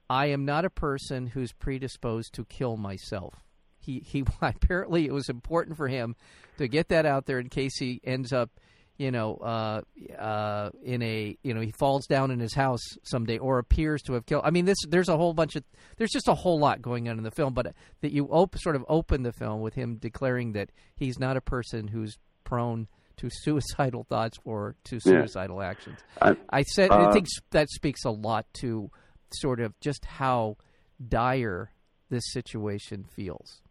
I 0.10 0.28
am 0.28 0.46
not 0.46 0.66
a 0.66 0.70
person 0.70 1.28
who's 1.28 1.52
predisposed 1.52 2.34
to 2.34 2.46
kill 2.46 2.78
myself. 2.78 3.34
He 3.80 4.04
he 4.06 4.24
apparently 4.42 5.06
it 5.06 5.14
was 5.14 5.30
important 5.30 5.78
for 5.78 5.88
him 5.88 6.16
to 6.60 6.68
get 6.68 6.90
that 6.90 7.08
out 7.08 7.26
there 7.26 7.40
in 7.40 7.50
case 7.50 7.78
he 7.80 8.02
ends 8.04 8.32
up 8.32 8.52
you 8.98 9.12
know, 9.12 9.36
uh, 9.38 9.82
uh, 10.20 10.70
in 10.84 11.02
a, 11.02 11.38
you 11.44 11.54
know, 11.54 11.62
he 11.62 11.72
falls 11.72 12.06
down 12.06 12.32
in 12.32 12.40
his 12.40 12.54
house 12.54 12.82
someday, 13.04 13.38
or 13.38 13.58
appears 13.58 14.02
to 14.04 14.14
have 14.14 14.26
killed. 14.26 14.44
I 14.46 14.52
mean, 14.52 14.66
this 14.66 14.78
there's 14.88 15.10
a 15.10 15.18
whole 15.18 15.34
bunch 15.34 15.56
of 15.56 15.64
there's 15.98 16.12
just 16.12 16.28
a 16.28 16.36
whole 16.36 16.60
lot 16.60 16.82
going 16.82 17.10
on 17.10 17.18
in 17.18 17.24
the 17.24 17.32
film, 17.32 17.54
but 17.54 17.74
that 18.02 18.12
you 18.12 18.26
op- 18.28 18.58
sort 18.58 18.76
of 18.76 18.86
open 18.88 19.24
the 19.24 19.34
film 19.34 19.62
with 19.62 19.74
him 19.74 19.96
declaring 19.96 20.54
that 20.54 20.70
he's 20.96 21.18
not 21.18 21.38
a 21.38 21.42
person 21.42 21.88
who's 21.88 22.18
prone 22.44 22.88
to 23.18 23.30
suicidal 23.32 24.04
thoughts 24.04 24.38
or 24.46 24.76
to 24.86 25.00
suicidal 25.00 25.62
actions. 25.62 26.00
I, 26.22 26.36
I 26.50 26.62
said 26.64 26.92
uh, 26.92 27.08
I 27.08 27.12
think 27.12 27.28
that 27.52 27.70
speaks 27.70 28.06
a 28.06 28.12
lot 28.12 28.46
to 28.62 28.92
sort 29.34 29.60
of 29.60 29.80
just 29.80 30.06
how 30.06 30.58
dire 31.06 31.72
this 32.10 32.24
situation 32.32 33.06
feels. 33.16 33.63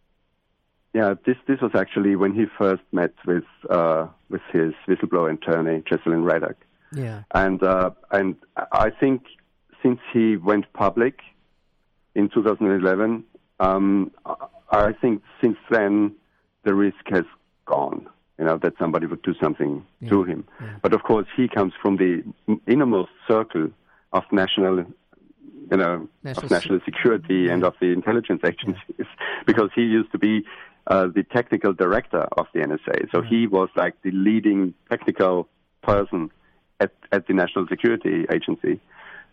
Yeah, 0.94 1.14
this 1.24 1.36
this 1.46 1.60
was 1.62 1.72
actually 1.74 2.16
when 2.16 2.34
he 2.34 2.44
first 2.58 2.82
met 2.92 3.14
with 3.26 3.44
uh, 3.70 4.08
with 4.28 4.42
his 4.52 4.74
whistleblower 4.86 5.32
attorney, 5.32 5.80
Jesselyn 5.90 6.22
Radack, 6.30 6.56
Yeah. 6.94 7.22
and 7.34 7.62
uh, 7.62 7.90
and 8.10 8.36
I 8.72 8.90
think 8.90 9.22
since 9.82 9.98
he 10.12 10.36
went 10.36 10.70
public 10.74 11.20
in 12.14 12.28
2011, 12.28 13.24
um, 13.58 14.10
I- 14.70 14.92
think 15.00 15.22
since 15.40 15.56
then 15.70 16.14
the 16.64 16.74
risk 16.74 17.04
has 17.10 17.24
gone. 17.64 18.06
You 18.38 18.44
know 18.44 18.58
that 18.58 18.74
somebody 18.78 19.06
would 19.06 19.22
do 19.22 19.34
something 19.40 19.84
to 20.08 20.24
him. 20.24 20.44
But 20.82 20.92
of 20.92 21.02
course, 21.04 21.26
he 21.36 21.48
comes 21.48 21.72
from 21.80 21.96
the 21.96 22.22
innermost 22.66 23.10
circle 23.26 23.70
of 24.12 24.24
national 24.32 24.84
you 25.70 25.76
know, 25.78 26.06
National 26.22 26.44
of 26.44 26.50
national 26.50 26.80
security 26.84 27.48
and 27.48 27.64
of 27.64 27.74
the 27.80 27.92
intelligence 27.92 28.42
agencies, 28.44 29.06
because 29.46 29.70
he 29.74 29.82
used 29.82 30.10
to 30.12 30.18
be 30.18 30.44
uh, 30.86 31.06
the 31.14 31.22
technical 31.22 31.72
director 31.72 32.26
of 32.36 32.46
the 32.52 32.60
NSA. 32.60 33.10
So 33.12 33.22
he 33.22 33.46
was 33.46 33.68
like 33.76 33.94
the 34.02 34.10
leading 34.10 34.74
technical 34.90 35.48
person 35.82 36.30
at, 36.80 36.92
at 37.10 37.26
the 37.26 37.34
National 37.34 37.66
Security 37.68 38.26
Agency. 38.30 38.80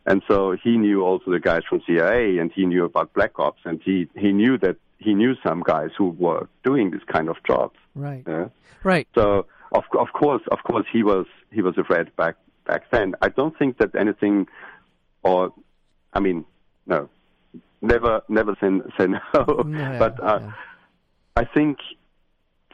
And 0.06 0.22
so 0.28 0.56
he 0.64 0.78
knew 0.78 1.04
also 1.04 1.32
the 1.32 1.40
guys 1.40 1.62
from 1.70 1.82
CIA 1.86 2.38
and 2.38 2.52
he 2.52 2.66
knew 2.66 2.86
about 2.86 3.14
Black 3.14 3.38
Ops 3.40 3.62
and 3.66 3.82
he, 3.84 4.08
he 4.16 4.32
knew 4.32 4.58
that 4.60 4.78
he 4.98 5.14
knew 5.14 5.36
some 5.46 5.62
guys 5.62 5.92
who 5.98 6.10
were 6.10 6.48
doing 6.64 6.92
this 6.92 7.02
kind 7.12 7.30
of 7.30 7.38
jobs. 7.46 7.78
Right. 7.96 8.24
Yeah? 8.28 8.50
Right. 8.84 9.08
So 9.16 9.46
of 9.72 9.84
of 9.98 10.08
course, 10.14 10.42
of 10.52 10.60
course, 10.64 10.86
he 10.92 11.04
was 11.04 11.26
he 11.52 11.62
was 11.62 11.78
afraid 11.78 12.16
back 12.16 12.36
back 12.66 12.90
then. 12.92 13.16
I 13.22 13.30
don't 13.30 13.58
think 13.58 13.78
that 13.78 13.96
anything, 13.96 14.48
or 15.24 15.54
I 16.14 16.20
mean, 16.20 16.46
no, 16.88 17.10
never 17.82 18.22
never 18.30 18.56
say 18.60 18.70
say 18.98 19.08
no. 19.08 19.64
Yeah, 19.70 20.00
but 20.00 20.24
uh, 20.24 20.40
yeah. 20.42 20.52
I 21.36 21.46
think 21.46 21.78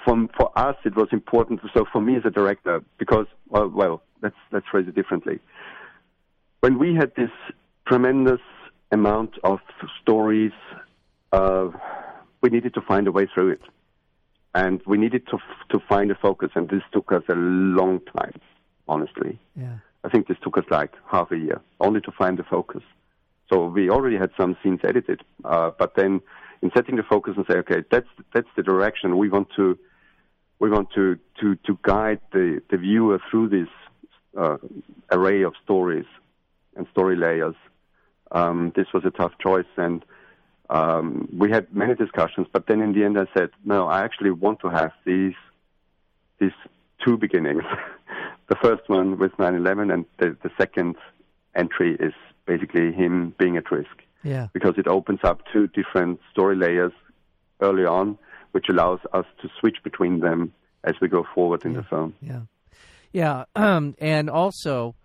from 0.04 0.30
for 0.38 0.58
us 0.58 0.76
it 0.86 0.96
was 0.96 1.08
important. 1.12 1.62
So 1.74 1.86
for 1.91 2.02
me 2.02 2.15
as 2.15 2.24
a 2.26 2.30
director, 2.30 2.84
because 2.98 3.28
well, 3.50 3.68
well, 3.68 4.02
let's 4.22 4.36
let's 4.52 4.65
phrase 4.70 4.88
it 4.88 4.96
differently. 4.96 5.39
When 6.62 6.80
we 6.80 6.96
had 6.96 7.12
this 7.15 7.32
tremendous 7.88 8.41
amount 8.91 9.36
of 9.44 9.60
stories, 10.02 10.54
uh, 11.32 11.70
we 12.41 12.50
needed 12.50 12.74
to 12.76 12.82
find 12.82 13.08
a 13.08 13.12
way 13.12 13.28
through 13.34 13.50
it 13.50 13.62
and 14.56 14.82
we 14.88 14.98
needed 14.98 15.28
to 15.28 15.38
to 15.70 15.80
find 15.88 16.10
a 16.10 16.15
focus, 16.15 16.50
and 16.56 16.70
this 16.70 16.82
took 16.94 17.12
us 17.12 17.24
a 17.30 17.36
long 17.36 18.00
time, 18.18 18.39
honestly. 18.88 19.38
Yeah. 19.56 19.78
I 20.04 20.10
think 20.10 20.28
this 20.28 20.38
took 20.41 20.58
us 20.58 20.63
like 20.72 20.94
half 21.12 21.32
a 21.32 21.38
year 21.38 21.62
only 21.80 22.00
to 22.02 22.12
find 22.12 22.39
the 22.39 22.44
focus. 22.44 22.84
So 23.52 23.65
we 23.68 23.89
already 23.89 24.18
had 24.18 24.32
some 24.39 24.56
scenes 24.63 24.80
edited, 24.84 25.22
uh, 25.44 25.72
but 25.78 25.96
then 25.96 26.22
in 26.62 26.72
setting 26.76 26.96
the 26.96 27.04
focus 27.04 27.34
and 27.38 27.46
say, 27.48 27.56
okay, 27.58 27.84
that's 27.91 28.08
that's 28.34 28.48
the 28.56 28.63
direction 28.63 29.18
we 29.18 29.30
want 29.30 29.48
to 29.56 29.78
we 30.60 30.70
want 30.70 30.89
to 30.96 31.18
to 31.41 31.56
to 31.68 31.78
guide 31.82 32.20
the 32.32 32.62
the 32.70 32.78
viewer 32.78 33.20
through 33.30 33.50
this 33.50 33.70
uh, 34.38 34.58
array 35.12 35.44
of 35.44 35.54
stories 35.63 36.06
and 36.76 36.88
story 36.91 37.15
layers. 37.15 37.56
Um, 38.32 38.72
this 38.76 38.88
was 38.94 39.06
a 39.06 39.12
tough 39.12 39.34
choice, 39.39 39.72
and 39.78 40.04
um, 40.70 41.30
we 41.38 41.52
had 41.52 41.74
many 41.74 41.96
discussions. 41.96 42.48
But 42.52 42.68
then 42.68 42.82
in 42.82 42.94
the 42.94 43.04
end, 43.04 43.18
I 43.20 43.28
said, 43.38 43.50
no, 43.63 43.88
I 43.88 44.04
actually 44.04 44.32
want 44.32 44.60
to 44.62 44.70
have 44.70 44.91
these 45.06 45.36
these 46.39 46.58
two 47.04 47.18
beginnings. 47.18 47.63
the 48.50 48.56
first 48.56 48.88
one 48.88 49.18
with 49.18 49.32
9/11, 49.38 49.94
and 49.94 50.06
the, 50.20 50.38
the 50.44 50.52
second 50.58 50.96
entry 51.56 51.96
is 52.00 52.13
basically 52.46 52.91
him 52.91 53.34
being 53.38 53.58
at 53.58 53.72
risk 53.72 54.05
Yeah. 54.26 54.48
because 54.54 54.74
it 54.78 54.88
opens 54.88 55.20
up 55.24 55.42
two 55.54 55.68
different 55.68 56.20
story 56.32 56.56
layers 56.56 56.92
early 57.62 57.86
on, 57.86 58.18
which 58.52 58.66
allows 58.70 59.00
us 59.14 59.26
to 59.42 59.50
switch 59.60 59.78
between 59.84 60.20
them 60.20 60.52
as 60.84 60.96
we 61.00 61.08
go 61.08 61.26
forward 61.34 61.64
in 61.64 61.74
the 61.74 61.84
film. 61.84 62.16
Yeah, 62.22 62.42
yeah, 63.14 63.46
um, 63.56 63.96
and 64.00 64.30
also, 64.30 64.96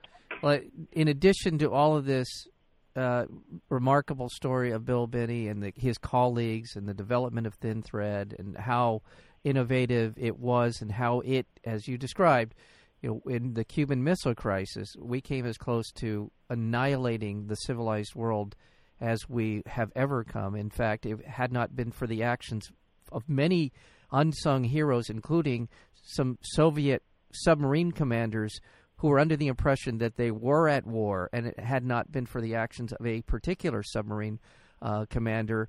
like, 0.43 0.69
in 0.93 1.07
addition 1.07 1.59
to 1.59 1.71
all 1.71 1.97
of 1.97 2.07
this 2.07 2.49
uh, 2.97 3.27
remarkable 3.69 4.29
story 4.29 4.73
of 4.73 4.85
Bill 4.85 5.07
Binney 5.07 5.49
and 5.49 5.63
the, 5.63 5.73
his 5.77 5.97
colleagues 5.97 6.75
and 6.75 6.89
the 6.89 6.95
development 6.95 7.47
of 7.47 7.55
Thin 7.55 7.83
Thread 7.83 8.35
and 8.39 8.57
how 8.57 9.03
innovative 9.45 10.15
it 10.19 10.39
was 10.39 10.81
and 10.81 10.93
how 10.93 11.21
it, 11.21 11.47
as 11.65 11.87
you 11.87 11.97
described, 11.97 12.55
you 13.01 13.09
know, 13.11 13.33
in 13.33 13.55
the 13.55 13.65
Cuban 13.65 14.05
Missile 14.05 14.35
Crisis, 14.35 14.95
we 14.99 15.21
came 15.21 15.47
as 15.47 15.57
close 15.57 15.91
to 15.93 16.31
annihilating 16.51 17.47
the 17.47 17.55
civilized 17.55 18.15
world 18.15 18.57
as 19.01 19.29
we 19.29 19.63
have 19.67 19.91
ever 19.97 20.25
come. 20.25 20.55
In 20.55 20.71
fact, 20.71 21.07
it 21.07 21.27
had 21.27 21.53
not 21.53 21.75
been 21.75 21.91
for 21.91 22.07
the 22.07 22.23
actions 22.23 22.71
of 23.11 23.29
many 23.29 23.73
unsung 24.13 24.65
heroes, 24.65 25.09
including 25.09 25.69
some 26.05 26.39
Soviet 26.43 27.03
submarine 27.33 27.93
commanders 27.93 28.61
who 28.97 29.09
were 29.09 29.19
under 29.19 29.37
the 29.37 29.47
impression 29.47 29.99
that 29.99 30.17
they 30.17 30.31
were 30.31 30.69
at 30.69 30.87
war, 30.87 31.31
and 31.33 31.47
it 31.47 31.59
had 31.59 31.85
not 31.85 32.13
been 32.13 32.27
for 32.27 32.41
the 32.41 32.55
actions 32.55 32.93
of 32.93 33.07
a 33.07 33.23
particular 33.23 33.83
submarine 33.83 34.39
uh, 34.83 35.07
commander, 35.09 35.69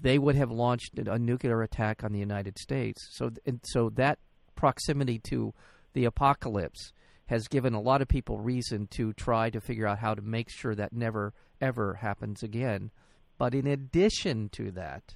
they 0.00 0.18
would 0.18 0.34
have 0.34 0.50
launched 0.50 0.98
a 0.98 1.18
nuclear 1.18 1.62
attack 1.62 2.02
on 2.02 2.12
the 2.12 2.18
United 2.18 2.58
States. 2.58 3.06
So, 3.12 3.30
so 3.64 3.90
that 3.90 4.18
proximity 4.54 5.18
to 5.30 5.52
the 5.92 6.06
apocalypse 6.06 6.92
has 7.26 7.48
given 7.48 7.74
a 7.74 7.80
lot 7.80 8.02
of 8.02 8.08
people 8.08 8.38
reason 8.38 8.86
to 8.88 9.12
try 9.14 9.50
to 9.50 9.60
figure 9.60 9.86
out 9.86 9.98
how 9.98 10.14
to 10.14 10.22
make 10.22 10.50
sure 10.50 10.74
that 10.74 10.92
never 10.92 11.32
ever 11.60 11.94
happens 11.94 12.42
again. 12.42 12.90
But 13.38 13.54
in 13.54 13.66
addition 13.66 14.48
to 14.50 14.70
that, 14.72 15.14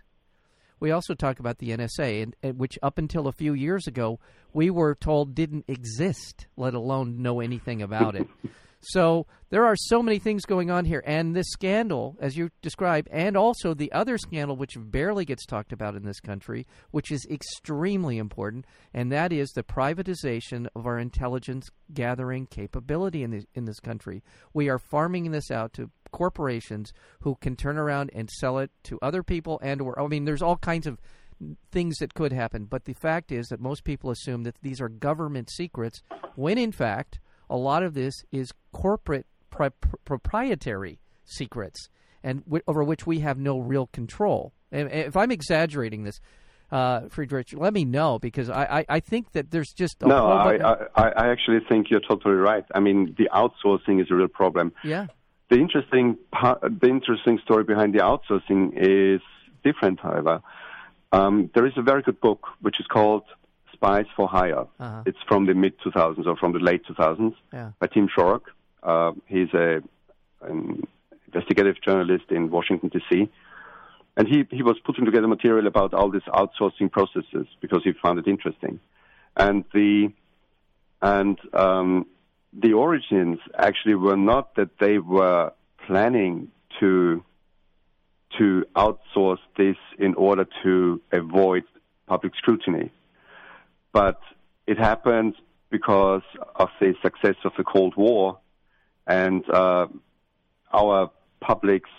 we 0.81 0.91
also 0.91 1.15
talk 1.15 1.39
about 1.41 1.59
the 1.59 1.71
NSA, 1.71 2.23
and, 2.23 2.37
and, 2.43 2.59
which 2.59 2.79
up 2.83 2.99
until 2.99 3.27
a 3.27 3.33
few 3.33 3.53
years 3.53 3.87
ago 3.87 4.21
we 4.53 4.71
were 4.71 4.95
told 4.95 5.35
didn't 5.35 5.65
exist, 5.69 6.47
let 6.57 6.75
alone 6.75 7.23
know 7.23 7.41
anything 7.41 7.83
about 7.83 8.15
it. 8.15 8.29
So 8.81 9.27
there 9.51 9.65
are 9.65 9.75
so 9.77 10.03
many 10.03 10.19
things 10.19 10.45
going 10.45 10.71
on 10.71 10.85
here, 10.85 11.03
and 11.05 11.35
this 11.35 11.51
scandal, 11.51 12.17
as 12.21 12.37
you 12.37 12.51
described, 12.63 13.09
and 13.11 13.37
also 13.37 13.75
the 13.75 13.91
other 13.93 14.19
scandal 14.19 14.57
which 14.57 14.77
barely 14.79 15.25
gets 15.25 15.45
talked 15.47 15.73
about 15.73 15.97
in 15.97 16.05
this 16.05 16.21
country, 16.21 16.67
which 16.91 17.11
is 17.11 17.27
extremely 17.29 18.19
important, 18.19 18.67
and 18.95 19.11
that 19.11 19.33
is 19.33 19.51
the 19.51 19.65
privatization 19.65 20.69
of 20.77 20.87
our 20.87 20.99
intelligence 20.99 21.69
gathering 21.93 22.47
capability 22.47 23.23
in 23.23 23.31
this, 23.33 23.45
in 23.55 23.65
this 23.65 23.81
country. 23.81 24.23
We 24.55 24.69
are 24.69 24.79
farming 24.79 25.31
this 25.33 25.51
out 25.51 25.73
to 25.75 25.91
corporations 26.13 26.93
who 27.21 27.37
can 27.41 27.57
turn 27.57 27.79
around 27.79 28.11
and 28.15 28.31
sell 28.31 28.59
it 28.59 28.71
to 28.85 28.99
other 29.03 29.23
people, 29.23 29.59
and 29.63 29.81
or 29.81 30.01
I 30.01 30.07
mean, 30.07 30.25
there's 30.25 30.43
all 30.43 30.57
kinds 30.57 30.87
of 30.87 31.01
things 31.71 31.99
that 31.99 32.15
could 32.15 32.33
happen. 32.33 32.65
But 32.65 32.85
the 32.85 32.95
fact 32.95 33.33
is 33.33 33.49
that 33.49 33.61
most 33.61 33.85
people 33.85 34.11
assume 34.11 34.43
that 34.45 34.57
these 34.63 34.81
are 34.81 34.89
government 34.89 35.51
secrets, 35.51 36.03
when 36.35 36.59
in 36.59 36.73
fact 36.73 37.21
a 37.51 37.57
lot 37.57 37.83
of 37.83 37.95
this 37.95 38.15
is 38.33 38.53
corporate 38.73 39.27
pri- 39.51 39.71
proprietary 40.05 41.01
secrets, 41.25 41.89
and 42.23 42.45
w- 42.45 42.63
over 42.67 42.83
which 42.85 43.07
we 43.07 43.21
have 43.21 43.39
no 43.39 43.59
real 43.59 43.87
control. 43.89 44.53
And 44.71 44.91
if 44.91 45.17
I'm 45.17 45.31
exaggerating 45.31 46.05
this, 46.05 46.21
uh, 46.71 47.09
Friedrich, 47.09 47.49
let 47.55 47.73
me 47.73 47.85
know 47.85 48.19
because 48.19 48.51
I, 48.51 48.65
I, 48.81 48.87
I 48.89 49.01
think 49.01 49.33
that 49.33 49.51
there's 49.51 49.73
just 49.73 50.03
no. 50.03 50.27
I, 50.27 50.57
I, 50.95 51.09
I 51.09 51.29
actually 51.31 51.61
think 51.69 51.91
you're 51.91 52.01
totally 52.01 52.35
right. 52.35 52.65
I 52.75 52.81
mean, 52.81 53.15
the 53.17 53.31
outsourcing 53.35 54.01
is 54.01 54.09
a 54.11 54.15
real 54.15 54.29
problem. 54.29 54.73
Yeah. 54.85 55.07
The 55.51 55.57
interesting 55.57 56.19
part, 56.31 56.61
the 56.61 56.89
interesting 56.89 57.39
story 57.43 57.65
behind 57.65 57.95
the 57.95 58.01
outsourcing 58.01 58.73
is 58.77 59.23
different, 59.65 60.01
however. 60.01 60.43
Um, 61.11 61.51
there 61.55 61.67
is 61.67 61.73
a 61.79 61.83
very 61.83 62.03
good 62.03 62.21
book 62.21 62.47
which 62.61 62.79
is 62.79 62.87
called 62.87 63.23
Spies 63.79 64.07
for 64.17 64.29
Hire. 64.29 64.67
Uh-huh. 64.81 65.03
It's 65.07 65.19
from 65.29 65.47
the 65.47 65.55
mid 65.55 65.79
2000s 65.81 66.27
or 66.27 66.37
from 66.37 66.53
the 66.53 66.59
late 66.59 66.85
2000s 66.87 67.35
yeah. 67.53 67.71
by 67.79 67.87
Tim 67.87 68.09
Shorrock. 68.09 68.43
Uh, 68.83 69.13
he's 69.27 69.53
a 69.55 69.81
an 70.43 70.87
investigative 71.33 71.77
journalist 71.85 72.25
in 72.31 72.51
Washington 72.51 72.91
D.C. 72.91 73.29
And 74.17 74.27
he, 74.27 74.47
he 74.51 74.63
was 74.63 74.77
putting 74.85 75.05
together 75.05 75.29
material 75.29 75.67
about 75.67 75.95
all 75.95 76.11
these 76.11 76.23
outsourcing 76.23 76.91
processes 76.91 77.47
because 77.61 77.83
he 77.85 77.93
found 78.03 78.19
it 78.19 78.27
interesting. 78.27 78.81
And 79.37 79.65
the 79.73 80.13
and 81.01 81.39
um, 81.55 82.07
the 82.53 82.73
origins 82.73 83.39
actually 83.57 83.95
were 83.95 84.17
not 84.17 84.57
that 84.57 84.71
they 84.81 84.99
were 84.99 85.53
planning 85.87 86.51
to 86.81 87.25
to 88.39 88.65
outsource 88.77 89.39
this 89.57 89.77
in 89.99 90.15
order 90.15 90.47
to 90.63 91.01
avoid 91.13 91.65
public 92.07 92.35
scrutiny 92.37 92.91
but 93.99 94.21
it 94.69 94.79
happened 94.79 95.35
because 95.71 96.23
of 96.55 96.69
the 96.81 96.95
success 97.03 97.35
of 97.45 97.53
the 97.59 97.65
Cold 97.65 97.95
War 97.97 98.39
and 99.09 99.43
uh, 99.51 99.89
our 100.73 101.11
publics, 101.41 101.91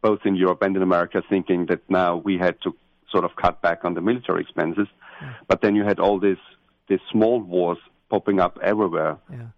both 0.00 0.20
in 0.24 0.34
Europe 0.34 0.62
and 0.62 0.74
in 0.74 0.82
America, 0.82 1.22
thinking 1.28 1.66
that 1.66 1.82
now 1.90 2.16
we 2.16 2.38
had 2.38 2.56
to 2.62 2.74
sort 3.10 3.24
of 3.24 3.36
cut 3.36 3.60
back 3.60 3.84
on 3.84 3.92
the 3.92 4.00
military 4.00 4.40
expenses. 4.40 4.88
Yeah. 5.20 5.34
But 5.46 5.60
then 5.60 5.76
you 5.76 5.84
had 5.84 5.98
all 6.00 6.18
these 6.18 6.44
these 6.88 7.04
small 7.10 7.38
wars 7.54 7.80
popping 8.08 8.40
up 8.40 8.58
everywhere. 8.62 9.18
Yeah. 9.30 9.48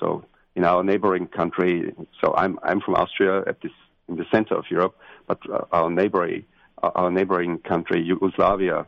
So 0.00 0.24
in 0.56 0.64
our 0.64 0.82
neighboring 0.82 1.28
country, 1.28 1.94
so 2.20 2.34
I'm 2.34 2.58
I'm 2.64 2.80
from 2.80 2.96
Austria 2.96 3.44
at 3.46 3.60
this 3.60 3.76
in 4.08 4.16
the 4.16 4.26
center 4.34 4.56
of 4.56 4.64
Europe, 4.76 4.96
but 5.28 5.38
uh, 5.48 5.66
our 5.70 5.88
neighboring 5.88 6.44
our 6.82 7.10
neighboring 7.12 7.58
country 7.58 8.02
Yugoslavia 8.02 8.86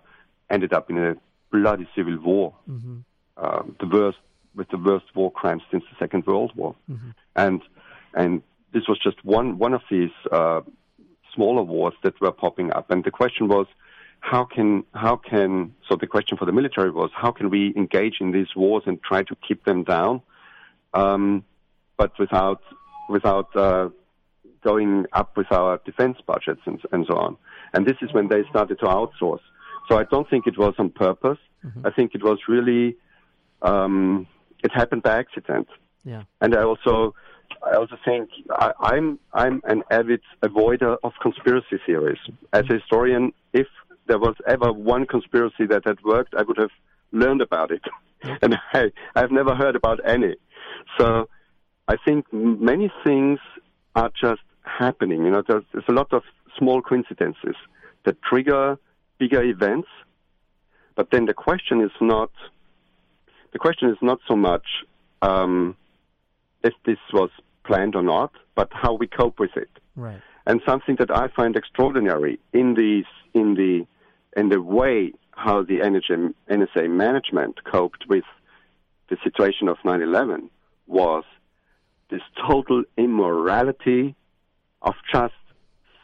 ended 0.50 0.72
up 0.72 0.90
in 0.90 0.98
a 0.98 1.16
bloody 1.50 1.88
civil 1.94 2.18
war, 2.18 2.54
mm-hmm. 2.68 2.98
uh, 3.36 3.62
the 3.80 3.86
worst 3.86 4.18
with 4.54 4.68
the 4.70 4.78
worst 4.78 5.04
war 5.14 5.30
crimes 5.30 5.62
since 5.70 5.84
the 5.90 5.96
Second 5.98 6.26
World 6.26 6.52
War, 6.56 6.74
mm-hmm. 6.90 7.10
and 7.34 7.62
and 8.14 8.42
this 8.72 8.84
was 8.88 8.98
just 8.98 9.24
one 9.24 9.58
one 9.58 9.74
of 9.74 9.82
these 9.90 10.10
uh, 10.32 10.60
smaller 11.34 11.62
wars 11.62 11.94
that 12.02 12.20
were 12.20 12.32
popping 12.32 12.72
up, 12.72 12.90
and 12.90 13.04
the 13.04 13.10
question 13.10 13.48
was. 13.48 13.66
How 14.20 14.44
can 14.44 14.82
how 14.92 15.16
can 15.16 15.74
so 15.88 15.94
the 15.94 16.06
question 16.06 16.36
for 16.36 16.46
the 16.46 16.52
military 16.52 16.90
was 16.90 17.10
how 17.14 17.30
can 17.30 17.48
we 17.48 17.72
engage 17.76 18.16
in 18.18 18.32
these 18.32 18.56
wars 18.56 18.82
and 18.86 19.00
try 19.00 19.22
to 19.22 19.36
keep 19.46 19.64
them 19.64 19.84
down, 19.84 20.22
um, 20.94 21.44
but 21.96 22.18
without 22.18 22.62
without 23.08 23.54
uh, 23.54 23.90
going 24.66 25.06
up 25.12 25.36
with 25.36 25.50
our 25.52 25.80
defense 25.84 26.18
budgets 26.26 26.60
and, 26.64 26.80
and 26.92 27.06
so 27.06 27.16
on. 27.16 27.36
And 27.72 27.86
this 27.86 27.96
is 28.02 28.12
when 28.12 28.28
they 28.28 28.42
started 28.50 28.78
to 28.80 28.86
outsource. 28.86 29.44
So 29.88 29.98
I 29.98 30.04
don't 30.04 30.28
think 30.28 30.46
it 30.46 30.58
was 30.58 30.74
on 30.78 30.90
purpose. 30.90 31.38
Mm-hmm. 31.64 31.86
I 31.86 31.90
think 31.90 32.14
it 32.14 32.22
was 32.22 32.38
really 32.48 32.96
um, 33.62 34.26
it 34.62 34.72
happened 34.72 35.02
by 35.02 35.18
accident. 35.18 35.68
Yeah. 36.04 36.22
And 36.40 36.54
I 36.54 36.62
also 36.62 37.14
I 37.62 37.76
also 37.76 37.96
think 38.04 38.30
I, 38.50 38.72
I'm 38.80 39.18
I'm 39.32 39.60
an 39.64 39.82
avid 39.90 40.20
avoider 40.42 40.96
of 41.02 41.12
conspiracy 41.22 41.78
theories. 41.84 42.18
As 42.52 42.64
a 42.70 42.74
historian, 42.74 43.32
if 43.52 43.66
there 44.06 44.18
was 44.18 44.34
ever 44.46 44.72
one 44.72 45.06
conspiracy 45.06 45.66
that 45.66 45.82
had 45.84 45.98
worked, 46.04 46.34
I 46.36 46.42
would 46.42 46.58
have 46.58 46.70
learned 47.12 47.42
about 47.42 47.70
it. 47.70 47.82
and 48.42 48.56
I, 48.72 48.92
I've 49.14 49.30
never 49.30 49.54
heard 49.54 49.76
about 49.76 50.00
any. 50.06 50.36
So 50.98 51.28
I 51.88 51.96
think 52.04 52.26
many 52.32 52.90
things 53.04 53.38
are 53.94 54.10
just 54.20 54.42
happening. 54.62 55.24
You 55.24 55.30
know, 55.30 55.42
there's, 55.46 55.64
there's 55.72 55.84
a 55.88 55.92
lot 55.92 56.12
of 56.12 56.22
small 56.58 56.82
coincidences 56.82 57.56
that 58.04 58.20
trigger 58.22 58.78
bigger 59.18 59.42
events. 59.42 59.88
But 60.94 61.10
then 61.10 61.26
the 61.26 61.34
question 61.34 61.80
is 61.80 61.90
not 62.00 62.30
the 63.52 63.58
question 63.58 63.88
is 63.88 63.96
not 64.02 64.18
so 64.28 64.36
much 64.36 64.66
um, 65.22 65.76
if 66.62 66.74
this 66.84 66.98
was 67.12 67.30
planned 67.64 67.94
or 67.94 68.02
not, 68.02 68.32
but 68.54 68.68
how 68.72 68.94
we 68.94 69.06
cope 69.06 69.38
with 69.38 69.56
it. 69.56 69.70
Right. 69.94 70.20
And 70.46 70.60
something 70.66 70.96
that 70.98 71.10
I 71.10 71.28
find 71.28 71.56
extraordinary 71.56 72.38
in 72.52 72.74
these 72.74 73.06
in 73.34 73.54
the 73.54 73.86
in 74.36 74.48
the 74.48 74.60
way 74.60 75.12
how 75.32 75.62
the 75.62 75.78
NHM, 75.78 76.34
NSA 76.50 76.90
management 76.90 77.62
coped 77.64 78.04
with 78.08 78.24
the 79.08 79.16
situation 79.22 79.68
of 79.68 79.76
9/11 79.84 80.48
was 80.86 81.24
this 82.10 82.22
total 82.48 82.84
immorality 82.96 84.14
of 84.82 84.94
just 85.12 85.34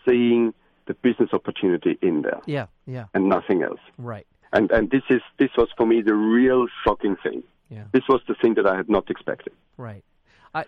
seeing 0.05 0.53
the 0.92 1.09
business 1.09 1.31
opportunity 1.33 1.98
in 2.02 2.22
there. 2.22 2.40
Yeah, 2.46 2.66
yeah. 2.87 3.07
And 3.14 3.28
nothing 3.28 3.62
else. 3.62 3.81
Right. 3.98 4.26
And 4.52 4.70
and 4.70 4.90
this 4.90 5.02
is 5.09 5.22
this 5.38 5.50
was 5.57 5.68
for 5.76 5.87
me 5.87 6.02
the 6.02 6.14
real 6.14 6.66
shocking 6.85 7.16
thing. 7.22 7.42
Yeah. 7.70 7.85
This 7.92 8.02
was 8.09 8.20
the 8.28 8.35
thing 8.35 8.55
that 8.55 8.66
I 8.66 8.76
had 8.76 8.88
not 8.88 9.11
expected. 9.11 9.52
Right. 9.76 10.05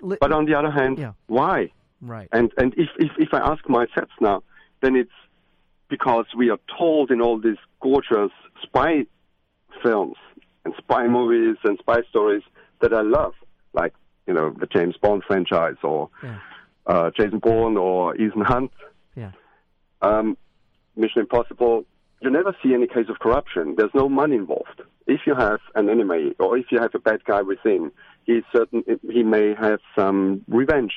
Li- 0.01 0.17
but 0.21 0.33
on 0.33 0.47
the 0.47 0.55
other 0.55 0.71
hand, 0.71 0.99
yeah. 0.99 1.13
why? 1.27 1.71
Right. 2.01 2.29
And 2.33 2.53
and 2.57 2.75
if, 2.77 2.89
if 2.99 3.11
if 3.19 3.35
I 3.35 3.39
ask 3.39 3.69
myself 3.69 4.09
now, 4.21 4.43
then 4.83 4.97
it's 4.97 5.19
because 5.89 6.27
we 6.37 6.49
are 6.51 6.59
told 6.79 7.11
in 7.11 7.21
all 7.21 7.39
these 7.39 7.59
gorgeous 7.81 8.33
spy 8.63 9.05
films 9.83 10.17
and 10.65 10.73
spy 10.79 11.07
movies 11.07 11.57
and 11.65 11.79
spy 11.79 12.01
stories 12.09 12.43
that 12.81 12.95
I 12.95 13.03
love, 13.03 13.35
like 13.75 13.93
you 14.27 14.33
know 14.33 14.55
the 14.59 14.67
James 14.67 14.97
Bond 14.97 15.23
franchise 15.27 15.77
or 15.83 16.09
yeah. 16.23 16.39
uh, 16.87 17.11
Jason 17.15 17.41
Bourne 17.41 17.77
or 17.77 18.17
Ethan 18.17 18.41
Hunt. 18.43 18.73
Um, 20.03 20.37
Mission 20.97 21.23
Impossible, 21.23 21.85
you 22.21 22.31
never 22.31 22.57
see 22.63 22.75
any 22.75 22.87
case 22.87 23.07
of 23.09 23.19
corruption. 23.19 23.75
There's 23.77 23.95
no 23.95 24.09
money 24.09 24.37
involved. 24.37 24.83
If 25.07 25.23
you 25.27 25.35
have 25.35 25.61
an 25.75 25.89
enemy 25.91 26.35
or 26.39 26.57
if 26.57 26.67
you 26.71 26.79
have 26.81 26.95
a 26.95 26.99
bad 26.99 27.25
guy 27.25 27.43
within, 27.43 27.91
he's 28.25 28.43
certain 28.55 28.85
he 29.11 29.23
may 29.23 29.55
have 29.55 29.81
some 29.97 30.43
revenge 30.49 30.93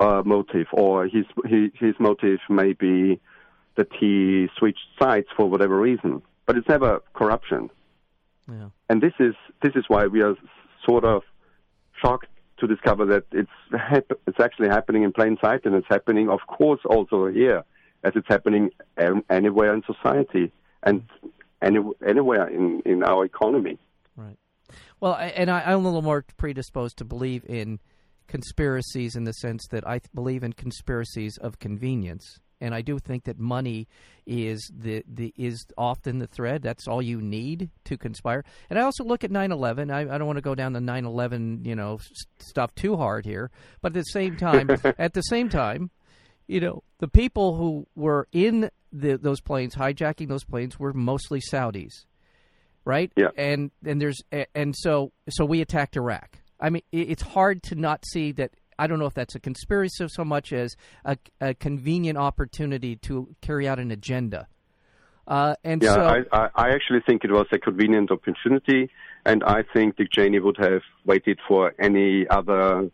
uh, 0.00 0.22
motive, 0.24 0.68
or 0.72 1.06
his 1.06 1.24
he, 1.46 1.70
his 1.74 1.94
motive 1.98 2.38
may 2.48 2.72
be 2.72 3.20
that 3.76 3.88
he 3.98 4.48
switched 4.56 4.86
sides 4.98 5.26
for 5.36 5.48
whatever 5.48 5.78
reason, 5.78 6.22
but 6.46 6.56
it's 6.56 6.68
never 6.68 7.02
corruption. 7.14 7.70
Yeah. 8.48 8.68
And 8.88 9.02
this 9.02 9.12
is 9.18 9.34
this 9.62 9.74
is 9.74 9.84
why 9.88 10.06
we 10.06 10.22
are 10.22 10.34
sort 10.84 11.04
of 11.04 11.22
shocked 12.00 12.28
to 12.58 12.66
discover 12.66 13.04
that 13.06 13.24
it's 13.32 13.50
hap- 13.72 14.12
it's 14.26 14.40
actually 14.40 14.68
happening 14.68 15.02
in 15.02 15.12
plain 15.12 15.36
sight, 15.42 15.64
and 15.64 15.74
it's 15.74 15.88
happening, 15.88 16.30
of 16.30 16.40
course, 16.46 16.80
also 16.84 17.26
here, 17.26 17.64
as 18.06 18.12
it's 18.14 18.28
happening 18.28 18.70
anywhere 19.30 19.74
in 19.74 19.82
society 19.82 20.52
and 20.82 21.02
any, 21.62 21.80
anywhere 22.06 22.48
in 22.48 22.80
in 22.84 23.02
our 23.02 23.24
economy. 23.24 23.78
Right. 24.16 24.38
Well, 25.00 25.14
and 25.14 25.50
I, 25.50 25.62
I'm 25.62 25.80
a 25.80 25.82
little 25.82 26.02
more 26.02 26.24
predisposed 26.36 26.98
to 26.98 27.04
believe 27.04 27.44
in 27.46 27.80
conspiracies 28.28 29.16
in 29.16 29.24
the 29.24 29.32
sense 29.32 29.66
that 29.70 29.86
I 29.86 30.00
believe 30.14 30.42
in 30.42 30.52
conspiracies 30.52 31.36
of 31.38 31.58
convenience 31.58 32.40
and 32.60 32.74
I 32.74 32.82
do 32.82 32.98
think 32.98 33.24
that 33.24 33.38
money 33.38 33.88
is 34.26 34.70
the, 34.74 35.04
the 35.06 35.32
is 35.36 35.66
often 35.76 36.18
the 36.18 36.26
thread. 36.26 36.62
That's 36.62 36.88
all 36.88 37.02
you 37.02 37.20
need 37.20 37.70
to 37.84 37.96
conspire. 37.96 38.44
And 38.70 38.78
I 38.78 38.82
also 38.82 39.04
look 39.04 39.24
at 39.24 39.30
9/11. 39.30 39.92
I, 39.92 40.00
I 40.00 40.18
don't 40.18 40.26
want 40.26 40.38
to 40.38 40.42
go 40.42 40.54
down 40.54 40.72
the 40.72 40.80
9/11 40.80 41.66
you 41.66 41.76
know 41.76 41.98
stuff 42.38 42.74
too 42.74 42.96
hard 42.96 43.24
here, 43.24 43.50
but 43.82 43.88
at 43.88 43.94
the 43.94 44.02
same 44.04 44.36
time, 44.36 44.70
at 44.98 45.12
the 45.12 45.22
same 45.22 45.48
time, 45.48 45.90
you 46.46 46.60
know, 46.60 46.82
the 46.98 47.08
people 47.08 47.56
who 47.56 47.86
were 47.94 48.28
in 48.32 48.70
the, 48.92 49.16
those 49.16 49.40
planes 49.40 49.74
hijacking 49.74 50.28
those 50.28 50.44
planes 50.44 50.78
were 50.78 50.92
mostly 50.92 51.40
Saudis, 51.40 52.04
right? 52.84 53.12
Yeah. 53.16 53.28
And 53.36 53.70
and 53.84 54.00
there's 54.00 54.22
and 54.54 54.74
so 54.76 55.12
so 55.28 55.44
we 55.44 55.60
attacked 55.60 55.96
Iraq. 55.96 56.38
I 56.60 56.70
mean, 56.70 56.82
it's 56.92 57.22
hard 57.22 57.62
to 57.64 57.74
not 57.74 58.04
see 58.06 58.32
that 58.32 58.52
I 58.78 58.86
don't 58.86 58.98
know 58.98 59.06
if 59.06 59.14
that's 59.14 59.34
a 59.34 59.40
conspiracy 59.40 60.06
so 60.08 60.24
much 60.24 60.52
as 60.52 60.76
a, 61.04 61.16
a 61.40 61.54
convenient 61.54 62.18
opportunity 62.18 62.96
to 62.96 63.34
carry 63.40 63.68
out 63.68 63.78
an 63.78 63.90
agenda. 63.90 64.48
Uh, 65.26 65.56
and 65.64 65.82
yeah, 65.82 65.94
so, 65.94 66.22
I, 66.32 66.48
I 66.54 66.70
actually 66.70 67.00
think 67.04 67.24
it 67.24 67.32
was 67.32 67.46
a 67.50 67.58
convenient 67.58 68.12
opportunity, 68.12 68.90
and 69.24 69.42
I 69.42 69.64
think 69.72 69.96
Dick 69.96 70.12
Cheney 70.12 70.38
would 70.38 70.56
have 70.58 70.82
waited 71.04 71.40
for 71.48 71.74
any 71.80 72.28
other 72.28 72.90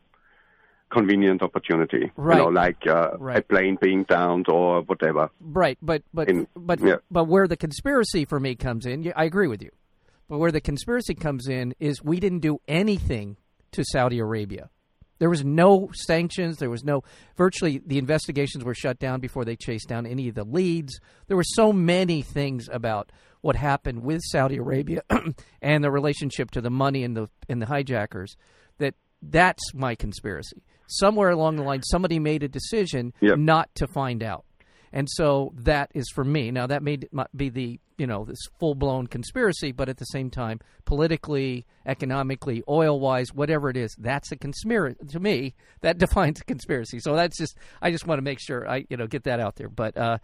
convenient 0.92 1.42
opportunity, 1.42 2.12
right. 2.16 2.38
you 2.38 2.44
know, 2.44 2.50
like 2.50 2.86
uh, 2.86 3.16
right. 3.18 3.38
a 3.38 3.42
plane 3.42 3.78
being 3.80 4.04
downed 4.04 4.46
or 4.48 4.82
whatever. 4.82 5.30
Right, 5.40 5.78
but 5.80 6.02
but 6.12 6.28
In, 6.28 6.46
but 6.54 6.80
yeah. 6.80 6.96
but 7.10 7.24
where 7.24 7.48
the 7.48 7.56
conspiracy 7.56 8.24
for 8.24 8.38
me 8.38 8.54
comes 8.54 8.86
in, 8.86 9.12
I 9.16 9.24
agree 9.24 9.48
with 9.48 9.62
you. 9.62 9.70
But 10.28 10.38
where 10.38 10.52
the 10.52 10.60
conspiracy 10.60 11.14
comes 11.14 11.48
in 11.48 11.74
is 11.80 12.02
we 12.02 12.20
didn't 12.20 12.40
do 12.40 12.60
anything 12.68 13.36
to 13.72 13.84
Saudi 13.84 14.18
Arabia. 14.18 14.70
There 15.18 15.30
was 15.30 15.44
no 15.44 15.90
sanctions. 15.94 16.56
There 16.56 16.70
was 16.70 16.84
no 16.84 17.04
virtually 17.36 17.80
the 17.84 17.98
investigations 17.98 18.64
were 18.64 18.74
shut 18.74 18.98
down 18.98 19.20
before 19.20 19.44
they 19.44 19.56
chased 19.56 19.88
down 19.88 20.06
any 20.06 20.28
of 20.28 20.34
the 20.34 20.44
leads. 20.44 20.98
There 21.28 21.36
were 21.36 21.44
so 21.44 21.72
many 21.72 22.22
things 22.22 22.68
about 22.70 23.12
what 23.40 23.56
happened 23.56 24.02
with 24.02 24.20
Saudi 24.24 24.56
Arabia 24.56 25.02
and 25.62 25.84
the 25.84 25.90
relationship 25.90 26.50
to 26.52 26.60
the 26.60 26.70
money 26.70 27.04
and 27.04 27.16
the 27.16 27.28
and 27.48 27.62
the 27.62 27.66
hijackers 27.66 28.36
that 28.78 28.94
that's 29.22 29.74
my 29.74 29.94
conspiracy. 29.94 30.62
Somewhere 30.98 31.30
along 31.30 31.56
the 31.56 31.62
line, 31.62 31.82
somebody 31.82 32.18
made 32.18 32.42
a 32.42 32.48
decision 32.48 33.12
Yep. 33.20 33.38
not 33.38 33.74
to 33.76 33.86
find 33.86 34.22
out, 34.22 34.44
and 34.92 35.08
so 35.10 35.52
that 35.56 35.90
is 35.94 36.10
for 36.14 36.24
me. 36.24 36.50
Now 36.50 36.66
that 36.66 36.82
may 36.82 36.98
be 37.34 37.48
the 37.48 37.80
you 37.98 38.06
know 38.06 38.24
this 38.24 38.38
full 38.58 38.74
blown 38.74 39.06
conspiracy, 39.06 39.70
but 39.72 39.88
at 39.88 39.96
the 39.98 40.04
same 40.06 40.28
time, 40.30 40.58
politically, 40.84 41.66
economically, 41.86 42.62
oil 42.68 42.98
wise, 43.00 43.32
whatever 43.32 43.70
it 43.70 43.76
is, 43.76 43.94
that's 43.98 44.30
a 44.32 44.36
conspiracy 44.36 44.98
to 45.08 45.20
me. 45.20 45.54
That 45.80 45.98
defines 46.04 46.40
a 46.40 46.44
conspiracy. 46.44 46.98
So 47.00 47.14
that's 47.14 47.38
just 47.38 47.56
I 47.80 47.90
just 47.90 48.06
want 48.06 48.18
to 48.18 48.22
make 48.22 48.38
sure 48.40 48.68
I 48.68 48.84
you 48.90 48.96
know 48.96 49.06
get 49.06 49.24
that 49.24 49.40
out 49.40 49.56
there. 49.56 49.68
But 49.68 49.96
uh, 49.96 50.18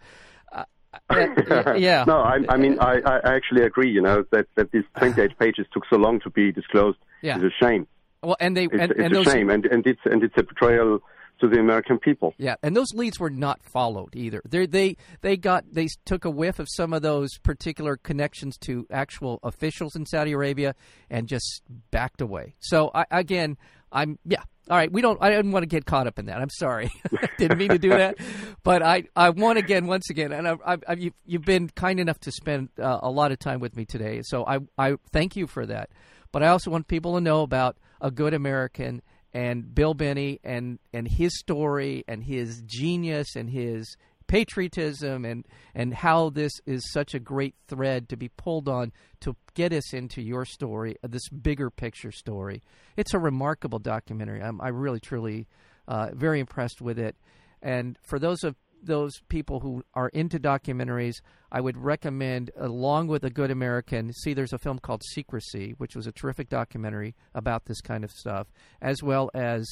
uh, 0.51 0.65
yeah, 1.77 2.03
No, 2.07 2.17
I, 2.17 2.39
I 2.49 2.57
mean, 2.57 2.79
I, 2.79 2.99
I 3.05 3.19
actually 3.35 3.63
agree. 3.63 3.89
You 3.91 4.01
know 4.01 4.23
that 4.31 4.47
that 4.55 4.71
these 4.71 4.83
28 4.97 5.37
pages 5.39 5.65
took 5.71 5.83
so 5.89 5.97
long 5.97 6.19
to 6.21 6.29
be 6.29 6.51
disclosed 6.51 6.97
Yeah. 7.21 7.37
is 7.37 7.43
a 7.43 7.51
shame. 7.63 7.87
Well, 8.21 8.37
and 8.39 8.55
they 8.55 8.65
It's, 8.65 8.73
and, 8.73 8.91
it's 8.91 8.99
and 8.99 9.13
a 9.13 9.15
those 9.15 9.25
shame, 9.25 9.49
and 9.49 9.65
and 9.65 9.85
it's 9.85 10.01
and 10.05 10.23
it's 10.23 10.35
a 10.37 10.43
betrayal 10.43 10.99
to 11.39 11.47
the 11.47 11.59
American 11.59 11.99
people. 11.99 12.33
Yeah, 12.37 12.55
and 12.61 12.75
those 12.75 12.93
leads 12.93 13.19
were 13.19 13.29
not 13.29 13.61
followed 13.63 14.15
either. 14.15 14.41
They 14.47 14.65
they 14.65 14.97
they 15.21 15.37
got 15.37 15.65
they 15.71 15.87
took 16.05 16.25
a 16.25 16.29
whiff 16.29 16.59
of 16.59 16.67
some 16.69 16.93
of 16.93 17.01
those 17.01 17.37
particular 17.39 17.97
connections 17.97 18.57
to 18.59 18.85
actual 18.91 19.39
officials 19.43 19.95
in 19.95 20.05
Saudi 20.05 20.33
Arabia 20.33 20.75
and 21.09 21.27
just 21.27 21.63
backed 21.91 22.21
away. 22.21 22.55
So 22.59 22.91
I, 22.93 23.05
again, 23.11 23.57
I'm 23.91 24.19
yeah. 24.25 24.43
All 24.69 24.77
right, 24.77 24.91
we 24.91 25.01
don't. 25.01 25.17
I 25.19 25.29
didn't 25.31 25.51
want 25.51 25.63
to 25.63 25.67
get 25.67 25.85
caught 25.85 26.05
up 26.05 26.19
in 26.19 26.27
that. 26.27 26.39
I'm 26.39 26.51
sorry, 26.51 26.91
didn't 27.39 27.57
mean 27.57 27.69
to 27.69 27.79
do 27.79 27.89
that. 27.89 28.17
But 28.61 28.83
I, 28.83 29.05
I 29.15 29.31
want 29.31 29.57
again, 29.57 29.87
once 29.87 30.11
again, 30.11 30.31
and 30.31 30.47
I, 30.47 30.57
I, 30.63 30.77
I 30.87 30.93
you've, 30.93 31.15
you've 31.25 31.45
been 31.45 31.69
kind 31.69 31.99
enough 31.99 32.19
to 32.19 32.31
spend 32.31 32.69
uh, 32.79 32.99
a 33.01 33.09
lot 33.09 33.31
of 33.31 33.39
time 33.39 33.61
with 33.61 33.75
me 33.75 33.85
today. 33.85 34.21
So 34.23 34.45
I, 34.45 34.59
I 34.77 34.97
thank 35.11 35.35
you 35.35 35.47
for 35.47 35.65
that. 35.65 35.89
But 36.31 36.43
I 36.43 36.49
also 36.49 36.69
want 36.69 36.87
people 36.87 37.15
to 37.15 37.21
know 37.21 37.41
about 37.41 37.77
a 38.01 38.11
good 38.11 38.33
American 38.33 39.01
and 39.33 39.73
Bill 39.73 39.93
Binney 39.93 40.39
and 40.43 40.79
and 40.93 41.07
his 41.07 41.37
story 41.37 42.03
and 42.07 42.23
his 42.23 42.61
genius 42.65 43.35
and 43.35 43.49
his 43.49 43.95
patriotism 44.27 45.25
and 45.25 45.45
and 45.75 45.93
how 45.93 46.29
this 46.29 46.51
is 46.65 46.91
such 46.91 47.13
a 47.13 47.19
great 47.19 47.55
thread 47.67 48.09
to 48.09 48.17
be 48.17 48.29
pulled 48.29 48.69
on 48.69 48.91
to 49.21 49.35
get 49.55 49.73
us 49.73 49.93
into 49.93 50.21
your 50.21 50.45
story, 50.45 50.95
uh, 51.03 51.07
this 51.07 51.27
bigger 51.29 51.69
picture 51.69 52.11
story. 52.11 52.61
It's 52.95 53.13
a 53.13 53.19
remarkable 53.19 53.79
documentary. 53.79 54.41
I'm 54.41 54.61
I 54.61 54.69
really 54.69 54.99
truly 54.99 55.47
uh, 55.87 56.09
very 56.13 56.39
impressed 56.39 56.81
with 56.81 56.99
it. 56.99 57.15
And 57.61 57.97
for 58.07 58.19
those 58.19 58.43
of 58.43 58.55
those 58.83 59.19
people 59.29 59.59
who 59.59 59.83
are 59.93 60.09
into 60.09 60.39
documentaries, 60.39 61.15
I 61.51 61.61
would 61.61 61.77
recommend, 61.77 62.51
along 62.57 63.07
with 63.07 63.23
A 63.23 63.29
Good 63.29 63.51
American, 63.51 64.13
see 64.13 64.33
there's 64.33 64.53
a 64.53 64.57
film 64.57 64.79
called 64.79 65.03
Secrecy, 65.03 65.75
which 65.77 65.95
was 65.95 66.07
a 66.07 66.11
terrific 66.11 66.49
documentary 66.49 67.15
about 67.33 67.65
this 67.65 67.81
kind 67.81 68.03
of 68.03 68.11
stuff, 68.11 68.47
as 68.81 69.03
well 69.03 69.29
as 69.33 69.67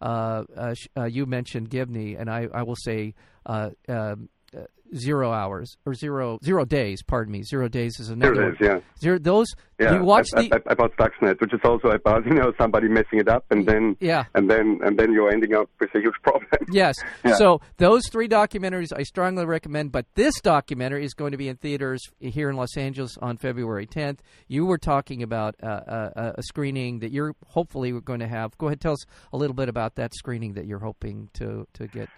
uh, 0.00 0.44
uh, 0.56 0.74
uh, 0.96 1.04
you 1.04 1.26
mentioned 1.26 1.70
Gibney, 1.70 2.16
and 2.16 2.30
I, 2.30 2.48
I 2.52 2.62
will 2.62 2.76
say 2.76 3.14
uh, 3.46 3.70
um, 3.88 4.28
uh, 4.56 4.62
Zero 4.94 5.32
Hours 5.32 5.76
or 5.84 5.94
Zero 5.94 6.38
Zero 6.44 6.64
Days. 6.64 7.02
Pardon 7.02 7.32
me, 7.32 7.42
Zero 7.42 7.68
Days 7.68 7.98
is 7.98 8.08
another. 8.08 8.52
Is, 8.52 8.60
one. 8.60 8.70
yeah. 8.70 8.78
Zero, 9.00 9.18
those 9.18 9.48
Yeah, 9.80 9.94
you 9.96 10.04
watch 10.04 10.28
ab- 10.36 10.48
the 10.48 10.54
ab- 10.54 10.62
about 10.66 10.96
Stuxnet, 10.96 11.40
which 11.40 11.52
is 11.52 11.60
also 11.64 11.88
about 11.88 12.24
you 12.26 12.34
know 12.34 12.52
somebody 12.58 12.88
messing 12.88 13.18
it 13.18 13.28
up, 13.28 13.44
and 13.50 13.66
then 13.66 13.96
yeah. 14.00 14.24
and 14.34 14.48
then 14.48 14.78
and 14.84 14.96
then 14.98 15.12
you're 15.12 15.30
ending 15.30 15.54
up 15.54 15.68
with 15.80 15.90
a 15.94 15.98
huge 16.00 16.14
problem. 16.22 16.46
Yes. 16.70 16.94
Yeah. 17.24 17.34
So 17.34 17.60
those 17.78 18.02
three 18.10 18.28
documentaries 18.28 18.92
I 18.94 19.02
strongly 19.02 19.44
recommend, 19.44 19.90
but 19.90 20.06
this 20.14 20.40
documentary 20.40 21.04
is 21.04 21.14
going 21.14 21.32
to 21.32 21.38
be 21.38 21.48
in 21.48 21.56
theaters 21.56 22.00
here 22.20 22.48
in 22.48 22.56
Los 22.56 22.76
Angeles 22.76 23.16
on 23.20 23.36
February 23.38 23.86
10th. 23.86 24.18
You 24.46 24.66
were 24.66 24.78
talking 24.78 25.22
about 25.22 25.56
uh, 25.62 25.66
uh, 25.66 26.32
a 26.36 26.42
screening 26.44 27.00
that 27.00 27.10
you're 27.10 27.34
hopefully 27.48 27.90
going 28.00 28.20
to 28.20 28.28
have. 28.28 28.56
Go 28.58 28.66
ahead, 28.68 28.80
tell 28.80 28.92
us 28.92 29.04
a 29.32 29.36
little 29.36 29.54
bit 29.54 29.68
about 29.68 29.96
that 29.96 30.14
screening 30.14 30.52
that 30.54 30.66
you're 30.66 30.78
hoping 30.78 31.28
to 31.34 31.66
to 31.74 31.88
get, 31.88 32.08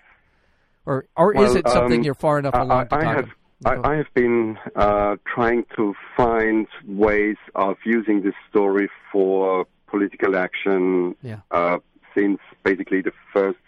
or 0.89 1.05
or 1.17 1.29
is 1.45 1.55
it 1.55 1.69
something 1.69 2.01
um, 2.01 2.05
you're 2.07 2.15
far 2.27 2.39
enough 2.39 2.55
I- 2.55 2.63
along 2.63 2.89
to 2.89 2.95
I 2.97 3.05
talk 3.05 3.17
have-? 3.17 3.35
I, 3.67 3.75
I 3.93 3.95
have 3.97 4.13
been 4.15 4.57
uh, 4.77 5.17
trying 5.35 5.65
to 5.77 5.93
find 6.17 6.69
ways 6.87 7.37
of 7.57 7.77
using 7.85 8.23
this 8.23 8.35
story 8.49 8.89
for 9.11 9.67
political 9.89 10.37
action 10.37 11.17
Yeah. 11.23 11.41
uh, 11.51 11.79
since 12.15 12.39
basically 12.63 13.01
the 13.09 13.13
first 13.33 13.59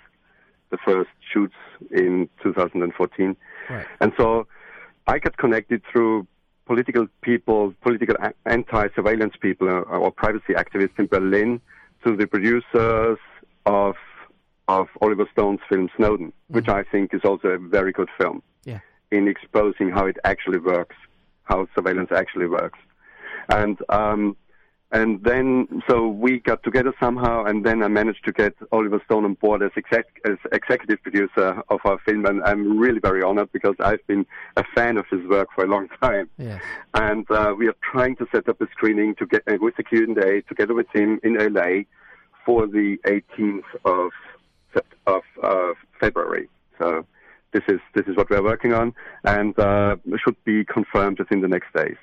the 0.70 0.78
first 0.84 1.10
shoots 1.32 1.56
in 1.90 2.28
2014, 2.42 3.36
Right. 3.68 3.86
and 4.00 4.12
so 4.16 4.46
I 5.08 5.18
got 5.18 5.36
connected 5.36 5.82
through 5.90 6.28
political 6.66 7.08
people, 7.22 7.74
political 7.82 8.14
anti-surveillance 8.46 9.34
people, 9.40 9.68
uh, 9.68 9.80
or 10.04 10.12
privacy 10.12 10.52
activists 10.64 10.96
in 11.02 11.06
Berlin, 11.06 11.60
to 12.04 12.16
the 12.16 12.26
producers 12.28 13.18
of 13.66 13.96
of 14.70 14.86
Oliver 15.02 15.26
Stone's 15.32 15.60
film 15.68 15.88
Snowden, 15.96 16.32
which 16.48 16.68
I 16.68 16.82
think 16.92 17.12
is 17.12 17.22
also 17.24 17.48
a 17.48 17.58
very 17.58 17.92
good 17.92 18.10
film 18.20 18.42
Yeah. 18.64 18.80
in 19.10 19.26
exposing 19.34 19.88
how 19.90 20.04
it 20.06 20.18
actually 20.24 20.58
works, 20.74 20.96
how 21.50 21.66
surveillance 21.74 22.10
actually 22.22 22.46
works. 22.46 22.78
And 23.48 23.76
um, 23.88 24.36
and 24.92 25.22
then 25.22 25.44
so 25.88 26.08
we 26.08 26.30
got 26.40 26.60
together 26.64 26.92
somehow, 27.04 27.44
and 27.48 27.64
then 27.66 27.78
I 27.82 27.88
managed 27.88 28.24
to 28.24 28.32
get 28.32 28.54
Oliver 28.72 29.00
Stone 29.06 29.24
on 29.24 29.34
board 29.34 29.62
as, 29.62 29.70
exec, 29.76 30.06
as 30.24 30.36
executive 30.52 31.00
producer 31.06 31.62
of 31.74 31.78
our 31.84 31.98
film, 32.06 32.26
and 32.26 32.42
I'm 32.42 32.76
really 32.84 32.98
very 32.98 33.22
honored 33.22 33.50
because 33.52 33.76
I've 33.80 34.04
been 34.08 34.24
a 34.56 34.64
fan 34.74 34.96
of 34.98 35.06
his 35.10 35.22
work 35.28 35.48
for 35.54 35.62
a 35.64 35.68
long 35.68 35.86
time. 36.02 36.28
Yes. 36.38 36.60
And 36.94 37.24
uh, 37.30 37.54
we 37.56 37.68
are 37.68 37.76
trying 37.92 38.16
to 38.16 38.26
set 38.32 38.48
up 38.48 38.60
a 38.60 38.66
screening 38.74 39.14
to 39.20 39.26
get 39.26 39.42
uh, 39.48 39.58
with 39.60 39.76
the 39.76 39.84
Q&A 39.84 40.42
together 40.42 40.74
with 40.74 40.88
him 40.92 41.20
in 41.22 41.32
LA 41.38 41.70
for 42.44 42.66
the 42.66 42.96
18th 43.06 43.70
of 43.84 44.10
Of 45.06 45.22
uh, 45.42 45.72
February. 45.98 46.48
So 46.78 47.04
this 47.52 47.62
is 47.68 47.80
this 47.94 48.06
is 48.06 48.16
what 48.16 48.30
we're 48.30 48.42
working 48.42 48.72
on, 48.72 48.94
and 49.24 49.58
uh, 49.58 49.96
should 50.24 50.36
be 50.44 50.64
confirmed 50.64 51.18
within 51.18 51.40
the 51.40 51.48
next 51.48 51.72
days. 51.74 51.96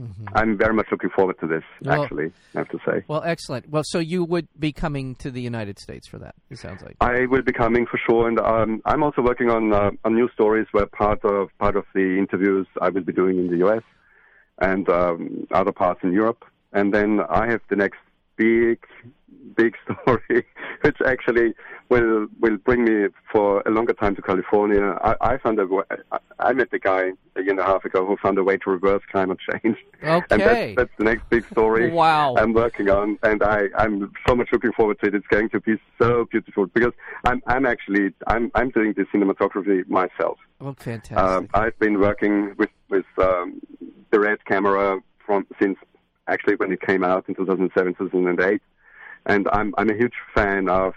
Mm-hmm. 0.00 0.26
I'm 0.34 0.56
very 0.56 0.72
much 0.72 0.86
looking 0.90 1.10
forward 1.10 1.38
to 1.40 1.46
this. 1.46 1.62
Well, 1.82 2.02
actually, 2.02 2.32
I 2.54 2.58
have 2.58 2.68
to 2.70 2.78
say. 2.86 3.04
Well, 3.08 3.22
excellent. 3.24 3.68
Well, 3.68 3.82
so 3.84 3.98
you 3.98 4.24
would 4.24 4.48
be 4.58 4.72
coming 4.72 5.14
to 5.16 5.30
the 5.30 5.40
United 5.40 5.78
States 5.78 6.08
for 6.08 6.18
that. 6.18 6.34
It 6.50 6.58
sounds 6.58 6.82
like 6.82 6.96
I 7.00 7.26
will 7.26 7.42
be 7.42 7.52
coming 7.52 7.86
for 7.86 8.00
sure, 8.08 8.28
and 8.28 8.38
um, 8.40 8.80
I'm 8.84 9.02
also 9.02 9.22
working 9.22 9.50
on 9.50 9.72
uh, 9.72 9.90
on 10.04 10.14
new 10.14 10.28
stories 10.32 10.66
where 10.72 10.86
part 10.86 11.24
of 11.24 11.50
part 11.58 11.76
of 11.76 11.84
the 11.94 12.18
interviews 12.18 12.66
I 12.80 12.88
will 12.88 13.02
be 13.02 13.12
doing 13.12 13.38
in 13.38 13.48
the 13.48 13.58
U.S. 13.58 13.82
and 14.58 14.88
um, 14.88 15.46
other 15.50 15.72
parts 15.72 16.00
in 16.02 16.12
Europe, 16.12 16.44
and 16.72 16.94
then 16.94 17.20
I 17.28 17.50
have 17.50 17.60
the 17.68 17.76
next 17.76 17.98
big 18.36 18.78
big 19.56 19.74
story, 19.84 20.44
which 20.82 20.96
actually 21.04 21.54
will 21.88 22.26
will 22.40 22.56
bring 22.58 22.84
me 22.84 23.08
for 23.30 23.62
a 23.66 23.70
longer 23.70 23.92
time 23.92 24.14
to 24.16 24.22
California. 24.22 24.96
I, 25.02 25.14
I 25.20 25.38
found 25.38 25.58
I 26.38 26.52
met 26.52 26.70
the 26.70 26.78
guy 26.78 27.12
a 27.36 27.42
year 27.42 27.50
and 27.50 27.60
a 27.60 27.64
half 27.64 27.84
ago 27.84 28.06
who 28.06 28.16
found 28.16 28.38
a 28.38 28.44
way 28.44 28.56
to 28.58 28.70
reverse 28.70 29.02
climate 29.10 29.38
change. 29.50 29.76
Okay, 30.02 30.26
and 30.30 30.40
that's, 30.40 30.76
that's 30.76 30.90
the 30.98 31.04
next 31.04 31.28
big 31.30 31.46
story. 31.50 31.90
wow, 31.90 32.34
I'm 32.36 32.52
working 32.52 32.88
on, 32.88 33.18
and 33.22 33.42
I 33.42 33.68
I'm 33.76 34.12
so 34.26 34.34
much 34.34 34.48
looking 34.52 34.72
forward 34.72 34.98
to 35.00 35.06
it. 35.06 35.14
It's 35.14 35.26
going 35.28 35.48
to 35.50 35.60
be 35.60 35.78
so 36.00 36.26
beautiful 36.30 36.66
because 36.66 36.92
I'm 37.24 37.42
I'm 37.46 37.66
actually 37.66 38.14
I'm 38.26 38.50
I'm 38.54 38.70
doing 38.70 38.94
the 38.96 39.04
cinematography 39.12 39.86
myself. 39.88 40.38
Oh, 40.60 40.74
fantastic! 40.78 41.18
Um, 41.18 41.48
I've 41.54 41.78
been 41.78 42.00
working 42.00 42.54
with 42.56 42.70
with 42.88 43.06
um, 43.18 43.60
the 44.10 44.20
red 44.20 44.44
camera 44.44 45.00
from 45.24 45.46
since 45.60 45.78
actually 46.28 46.56
when 46.56 46.72
it 46.72 46.80
came 46.80 47.04
out 47.04 47.28
in 47.28 47.34
2007 47.34 47.94
2008 47.94 48.60
and 49.26 49.48
I'm 49.52 49.74
I'm 49.78 49.90
a 49.90 49.94
huge 49.94 50.14
fan 50.34 50.68
of. 50.68 50.94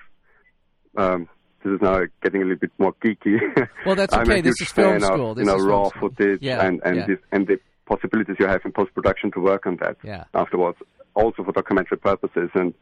Um, 0.97 1.27
this 1.63 1.73
is 1.73 1.81
now 1.81 2.01
getting 2.21 2.41
a 2.43 2.45
little 2.45 2.59
bit 2.59 2.71
more 2.77 2.93
geeky. 3.03 3.39
Well, 3.85 3.95
that's 3.95 4.13
okay. 4.13 4.41
this 4.41 4.61
is 4.61 4.71
film 4.71 4.99
school. 4.99 5.31
Of, 5.31 5.37
this 5.37 5.47
you 5.47 5.57
know, 5.57 5.63
raw 5.63 5.89
footage 5.89 6.41
yeah, 6.41 6.65
and 6.65 6.81
and, 6.85 6.95
yeah. 6.97 7.05
this, 7.07 7.19
and 7.31 7.47
the 7.47 7.59
possibilities 7.85 8.35
you 8.39 8.47
have 8.47 8.61
in 8.65 8.71
post 8.71 8.93
production 8.93 9.31
to 9.31 9.39
work 9.39 9.65
on 9.65 9.77
that 9.77 9.97
yeah. 10.03 10.25
afterwards, 10.33 10.77
also 11.15 11.43
for 11.43 11.51
documentary 11.51 11.97
purposes. 11.97 12.49
And 12.53 12.73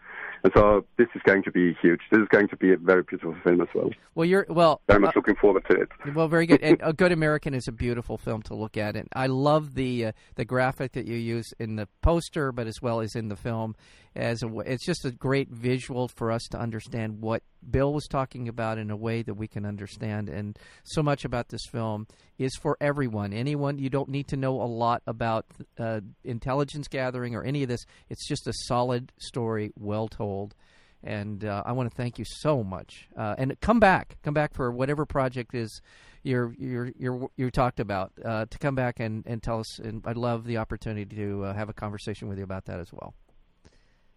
and 0.44 0.52
so 0.58 0.86
this 0.98 1.08
is 1.16 1.22
going 1.24 1.42
to 1.44 1.52
be 1.52 1.74
huge. 1.82 2.02
This 2.12 2.20
is 2.20 2.28
going 2.28 2.50
to 2.50 2.58
be 2.58 2.74
a 2.74 2.78
very 2.78 3.04
beautiful 3.04 3.34
film 3.46 3.62
as 3.62 3.70
well. 3.74 3.90
Well, 4.14 4.26
you're 4.26 4.46
well 4.50 4.82
very 4.88 5.00
much 5.00 5.16
uh, 5.16 5.20
looking 5.20 5.36
forward 5.36 5.64
to 5.70 5.82
it. 5.82 5.90
Well, 6.14 6.28
very 6.28 6.46
good. 6.46 6.62
and 6.62 6.78
A 6.84 6.92
Good 6.92 7.14
American 7.14 7.54
is 7.54 7.68
a 7.70 7.72
beautiful 7.72 8.18
film 8.18 8.42
to 8.44 8.54
look 8.54 8.76
at, 8.76 8.98
and 8.98 9.08
I 9.16 9.28
love 9.28 9.74
the 9.76 10.08
uh, 10.08 10.12
the 10.36 10.44
graphic 10.44 10.92
that 10.94 11.08
you 11.08 11.16
use 11.16 11.54
in 11.60 11.78
the 11.78 11.88
poster, 12.02 12.52
but 12.52 12.68
as 12.68 12.82
well 12.82 13.00
as 13.00 13.16
in 13.16 13.30
the 13.30 13.38
film. 13.38 13.76
As 14.16 14.44
a, 14.44 14.60
it's 14.60 14.86
just 14.86 15.06
a 15.06 15.12
great 15.12 15.50
visual 15.50 16.08
for 16.08 16.32
us 16.32 16.44
to 16.52 16.60
understand 16.60 17.22
what 17.22 17.42
Bill 17.68 17.92
was 17.92 18.06
talking 18.08 18.48
about 18.48 18.78
in 18.78 18.92
a 18.92 18.96
way 18.96 19.24
that 19.24 19.34
we 19.34 19.48
can 19.48 19.66
understand. 19.66 20.30
And 20.30 20.60
so 20.84 21.02
much 21.02 21.26
about 21.26 21.50
this 21.50 21.66
film 21.72 22.06
is 22.38 22.56
for 22.62 22.78
everyone. 22.82 23.34
Anyone 23.34 23.80
you 23.80 23.90
don't 23.90 24.10
need 24.10 24.28
to 24.30 24.38
know 24.38 24.62
a 24.62 24.66
lot 24.66 25.02
about 25.08 25.46
uh, 25.78 26.02
intelligence 26.24 26.88
gathering 26.88 27.36
or 27.36 27.44
any 27.44 27.64
of 27.64 27.70
this. 27.70 27.86
It's 28.10 28.28
just 28.28 28.48
a 28.48 28.54
solid 28.66 29.12
story, 29.18 29.72
well 29.78 30.08
told 30.08 30.56
and 31.04 31.44
uh, 31.44 31.64
I 31.66 31.74
want 31.74 31.90
to 31.90 31.96
thank 31.96 32.18
you 32.18 32.26
so 32.26 32.64
much. 32.64 33.10
Uh, 33.18 33.36
and 33.38 33.60
come 33.60 33.80
back, 33.80 34.18
come 34.24 34.34
back 34.34 34.54
for 34.54 34.72
whatever 34.72 35.06
project 35.06 35.54
is 35.54 35.82
you're 36.24 36.56
you're 36.58 36.92
you're 36.98 37.30
you 37.36 37.52
talked 37.52 37.80
about 37.80 38.14
uh, 38.24 38.46
to 38.50 38.58
come 38.58 38.76
back 38.76 39.00
and, 39.00 39.26
and 39.28 39.44
tell 39.44 39.60
us. 39.60 39.80
And 39.80 40.02
I'd 40.06 40.18
love 40.18 40.46
the 40.46 40.58
opportunity 40.58 41.16
to 41.18 41.44
uh, 41.44 41.54
have 41.54 41.70
a 41.70 41.74
conversation 41.74 42.30
with 42.30 42.38
you 42.38 42.44
about 42.44 42.66
that 42.66 42.80
as 42.80 42.92
well. 42.94 43.14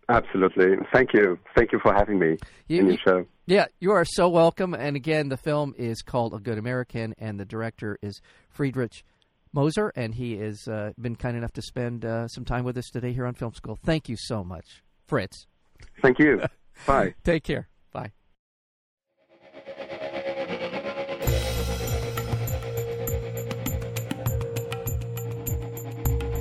Absolutely. 0.09 0.76
Thank 0.92 1.12
you. 1.14 1.38
Thank 1.57 1.72
you 1.72 1.80
for 1.82 1.92
having 1.92 2.18
me 2.18 2.36
you, 2.68 2.80
in 2.80 2.86
your 2.88 2.98
show. 2.98 3.26
Yeah, 3.46 3.66
you 3.80 3.92
are 3.92 4.04
so 4.04 4.28
welcome. 4.28 4.74
And 4.74 4.96
again, 4.96 5.28
the 5.28 5.36
film 5.36 5.74
is 5.76 6.02
called 6.02 6.32
A 6.34 6.38
Good 6.38 6.59
American, 6.59 7.14
and 7.18 7.40
the 7.40 7.44
director 7.44 7.98
is 8.02 8.20
Friedrich 8.48 9.04
Moser, 9.52 9.92
and 9.96 10.14
he 10.14 10.36
has 10.38 10.68
uh, 10.68 10.92
been 11.00 11.16
kind 11.16 11.36
enough 11.36 11.52
to 11.54 11.62
spend 11.62 12.04
uh, 12.04 12.28
some 12.28 12.44
time 12.44 12.64
with 12.64 12.76
us 12.76 12.88
today 12.92 13.12
here 13.12 13.26
on 13.26 13.34
Film 13.34 13.54
School. 13.54 13.78
Thank 13.84 14.09
you 14.09 14.16
so 14.18 14.44
much, 14.44 14.82
Fritz. 15.07 15.46
Thank 16.02 16.18
you. 16.18 16.40
Bye. 16.86 17.14
Take 17.24 17.42
care. 17.42 17.68
Bye. 17.92 18.12